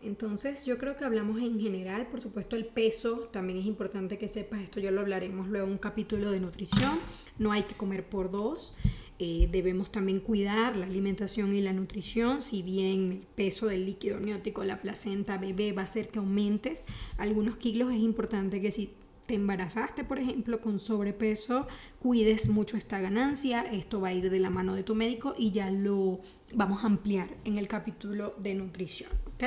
Entonces 0.04 0.64
yo 0.66 0.78
creo 0.78 0.96
que 0.96 1.04
hablamos 1.04 1.40
en 1.40 1.58
general, 1.58 2.06
por 2.08 2.20
supuesto 2.20 2.56
el 2.56 2.66
peso, 2.66 3.28
también 3.32 3.58
es 3.58 3.66
importante 3.66 4.18
que 4.18 4.28
sepas, 4.28 4.60
esto 4.60 4.80
ya 4.80 4.90
lo 4.90 5.00
hablaremos 5.00 5.48
luego 5.48 5.66
en 5.66 5.72
un 5.72 5.78
capítulo 5.78 6.30
de 6.30 6.40
nutrición, 6.40 6.98
no 7.38 7.52
hay 7.52 7.62
que 7.62 7.74
comer 7.74 8.04
por 8.04 8.30
dos, 8.30 8.74
eh, 9.18 9.48
debemos 9.50 9.90
también 9.90 10.20
cuidar 10.20 10.76
la 10.76 10.86
alimentación 10.86 11.54
y 11.54 11.60
la 11.60 11.72
nutrición, 11.72 12.42
si 12.42 12.62
bien 12.62 13.12
el 13.12 13.26
peso 13.34 13.66
del 13.66 13.86
líquido 13.86 14.16
amniótico, 14.16 14.64
la 14.64 14.80
placenta 14.80 15.38
bebé 15.38 15.72
va 15.72 15.82
a 15.82 15.84
hacer 15.84 16.08
que 16.08 16.18
aumentes 16.18 16.84
algunos 17.16 17.56
kilos, 17.56 17.92
es 17.92 18.00
importante 18.00 18.60
que 18.60 18.70
si 18.70 18.90
te 19.26 19.34
embarazaste, 19.34 20.04
por 20.04 20.18
ejemplo, 20.18 20.60
con 20.60 20.78
sobrepeso, 20.78 21.66
cuides 21.98 22.48
mucho 22.48 22.76
esta 22.76 23.00
ganancia. 23.00 23.62
Esto 23.62 23.98
va 24.00 24.08
a 24.08 24.12
ir 24.12 24.28
de 24.28 24.38
la 24.38 24.50
mano 24.50 24.74
de 24.74 24.82
tu 24.82 24.94
médico 24.94 25.34
y 25.38 25.50
ya 25.50 25.70
lo 25.70 26.20
vamos 26.54 26.84
a 26.84 26.88
ampliar 26.88 27.28
en 27.44 27.56
el 27.56 27.66
capítulo 27.66 28.34
de 28.38 28.54
nutrición. 28.54 29.10
¿ok? 29.34 29.44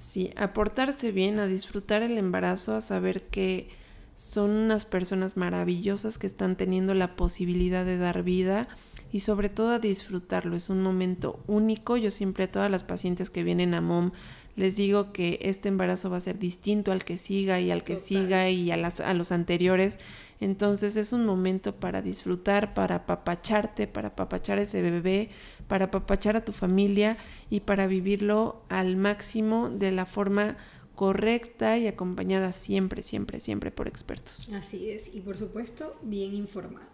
Sí, 0.00 0.32
a 0.36 0.54
portarse 0.54 1.12
bien, 1.12 1.38
a 1.38 1.46
disfrutar 1.46 2.02
el 2.02 2.16
embarazo, 2.16 2.74
a 2.74 2.80
saber 2.80 3.22
que 3.28 3.68
son 4.16 4.50
unas 4.50 4.86
personas 4.86 5.36
maravillosas 5.36 6.16
que 6.16 6.26
están 6.26 6.56
teniendo 6.56 6.94
la 6.94 7.16
posibilidad 7.16 7.84
de 7.84 7.98
dar 7.98 8.22
vida 8.22 8.66
y 9.12 9.20
sobre 9.20 9.50
todo 9.50 9.70
a 9.70 9.78
disfrutarlo. 9.78 10.56
Es 10.56 10.70
un 10.70 10.82
momento 10.82 11.40
único. 11.46 11.98
Yo 11.98 12.10
siempre 12.10 12.44
a 12.44 12.50
todas 12.52 12.70
las 12.70 12.82
pacientes 12.82 13.28
que 13.28 13.44
vienen 13.44 13.74
a 13.74 13.82
MOM 13.82 14.12
les 14.56 14.76
digo 14.76 15.12
que 15.12 15.38
este 15.42 15.68
embarazo 15.68 16.10
va 16.10 16.16
a 16.16 16.20
ser 16.20 16.38
distinto 16.38 16.92
al 16.92 17.04
que 17.04 17.18
siga 17.18 17.60
y 17.60 17.70
al 17.70 17.84
que 17.84 17.96
siga 17.96 18.48
y 18.50 18.70
a, 18.70 18.76
las, 18.76 19.00
a 19.00 19.14
los 19.14 19.32
anteriores. 19.32 19.98
Entonces 20.40 20.96
es 20.96 21.12
un 21.12 21.26
momento 21.26 21.74
para 21.74 22.00
disfrutar, 22.00 22.72
para 22.72 22.96
apapacharte, 22.96 23.86
para 23.86 24.08
apapachar 24.08 24.58
ese 24.58 24.82
bebé, 24.82 25.28
para 25.68 25.86
apapachar 25.86 26.36
a 26.36 26.44
tu 26.44 26.52
familia 26.52 27.18
y 27.50 27.60
para 27.60 27.86
vivirlo 27.86 28.62
al 28.70 28.96
máximo 28.96 29.68
de 29.68 29.92
la 29.92 30.06
forma 30.06 30.56
correcta 30.94 31.78
y 31.78 31.86
acompañada 31.86 32.52
siempre, 32.52 33.02
siempre, 33.02 33.40
siempre 33.40 33.70
por 33.70 33.86
expertos. 33.86 34.48
Así 34.54 34.90
es, 34.90 35.14
y 35.14 35.20
por 35.20 35.36
supuesto 35.36 35.98
bien 36.02 36.34
informada. 36.34 36.90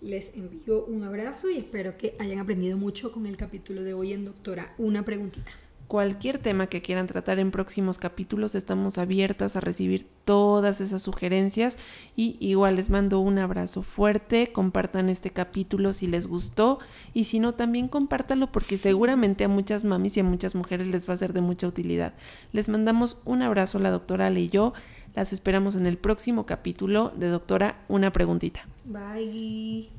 Les 0.00 0.34
envío 0.34 0.84
un 0.84 1.04
abrazo 1.04 1.48
y 1.48 1.58
espero 1.58 1.96
que 1.96 2.16
hayan 2.18 2.40
aprendido 2.40 2.76
mucho 2.76 3.12
con 3.12 3.26
el 3.26 3.36
capítulo 3.36 3.84
de 3.84 3.94
hoy 3.94 4.12
en 4.12 4.24
Doctora. 4.24 4.74
Una 4.76 5.04
preguntita 5.04 5.52
cualquier 5.92 6.38
tema 6.38 6.68
que 6.68 6.80
quieran 6.80 7.06
tratar 7.06 7.38
en 7.38 7.50
próximos 7.50 7.98
capítulos, 7.98 8.54
estamos 8.54 8.96
abiertas 8.96 9.56
a 9.56 9.60
recibir 9.60 10.06
todas 10.24 10.80
esas 10.80 11.02
sugerencias 11.02 11.76
y 12.16 12.38
igual 12.40 12.76
les 12.76 12.88
mando 12.88 13.20
un 13.20 13.38
abrazo 13.38 13.82
fuerte, 13.82 14.52
compartan 14.52 15.10
este 15.10 15.28
capítulo 15.28 15.92
si 15.92 16.06
les 16.06 16.28
gustó 16.28 16.78
y 17.12 17.24
si 17.24 17.40
no 17.40 17.52
también 17.52 17.88
compártanlo 17.88 18.50
porque 18.50 18.78
seguramente 18.78 19.44
a 19.44 19.48
muchas 19.48 19.84
mamis 19.84 20.16
y 20.16 20.20
a 20.20 20.24
muchas 20.24 20.54
mujeres 20.54 20.86
les 20.86 21.06
va 21.06 21.12
a 21.12 21.18
ser 21.18 21.34
de 21.34 21.42
mucha 21.42 21.66
utilidad. 21.66 22.14
Les 22.52 22.70
mandamos 22.70 23.18
un 23.26 23.42
abrazo 23.42 23.78
la 23.78 23.90
doctora 23.90 24.28
Ale 24.28 24.40
y 24.40 24.48
yo, 24.48 24.72
las 25.14 25.34
esperamos 25.34 25.76
en 25.76 25.86
el 25.86 25.98
próximo 25.98 26.46
capítulo 26.46 27.12
de 27.18 27.28
Doctora 27.28 27.84
Una 27.88 28.10
Preguntita. 28.12 28.66
Bye. 28.86 29.90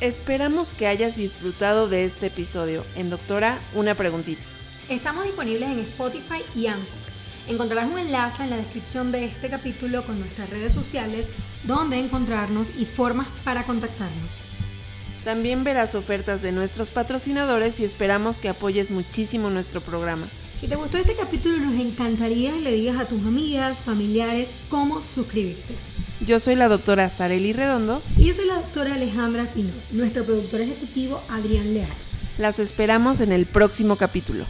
Esperamos 0.00 0.74
que 0.74 0.86
hayas 0.86 1.16
disfrutado 1.16 1.88
de 1.88 2.04
este 2.04 2.26
episodio. 2.26 2.84
En 2.96 3.08
Doctora, 3.08 3.60
una 3.74 3.94
preguntita. 3.94 4.42
Estamos 4.90 5.24
disponibles 5.24 5.70
en 5.70 5.78
Spotify 5.78 6.42
y 6.54 6.66
Anchor. 6.66 6.86
Encontrarás 7.48 7.90
un 7.90 7.98
enlace 7.98 8.42
en 8.42 8.50
la 8.50 8.58
descripción 8.58 9.10
de 9.10 9.24
este 9.24 9.48
capítulo 9.48 10.04
con 10.04 10.20
nuestras 10.20 10.50
redes 10.50 10.74
sociales 10.74 11.30
dónde 11.64 11.98
encontrarnos 11.98 12.70
y 12.76 12.84
formas 12.84 13.26
para 13.42 13.64
contactarnos. 13.64 14.34
También 15.24 15.64
verás 15.64 15.94
ofertas 15.94 16.42
de 16.42 16.52
nuestros 16.52 16.90
patrocinadores 16.90 17.80
y 17.80 17.84
esperamos 17.84 18.36
que 18.36 18.50
apoyes 18.50 18.90
muchísimo 18.90 19.48
nuestro 19.48 19.80
programa. 19.80 20.28
Si 20.52 20.68
te 20.68 20.76
gustó 20.76 20.98
este 20.98 21.16
capítulo, 21.16 21.56
nos 21.56 21.80
encantaría 21.80 22.52
que 22.52 22.60
le 22.60 22.72
digas 22.72 22.98
a 22.98 23.08
tus 23.08 23.20
amigas, 23.20 23.80
familiares, 23.80 24.50
cómo 24.68 25.00
suscribirse. 25.00 25.74
Yo 26.20 26.40
soy 26.40 26.56
la 26.56 26.68
doctora 26.68 27.10
Sareli 27.10 27.52
Redondo. 27.52 28.02
Y 28.16 28.28
yo 28.28 28.32
soy 28.32 28.46
la 28.46 28.54
doctora 28.54 28.94
Alejandra 28.94 29.46
Fino, 29.46 29.72
nuestro 29.90 30.24
productor 30.24 30.62
ejecutivo 30.62 31.20
Adrián 31.28 31.74
Leal. 31.74 31.90
Las 32.38 32.58
esperamos 32.58 33.20
en 33.20 33.32
el 33.32 33.44
próximo 33.44 33.96
capítulo. 33.96 34.46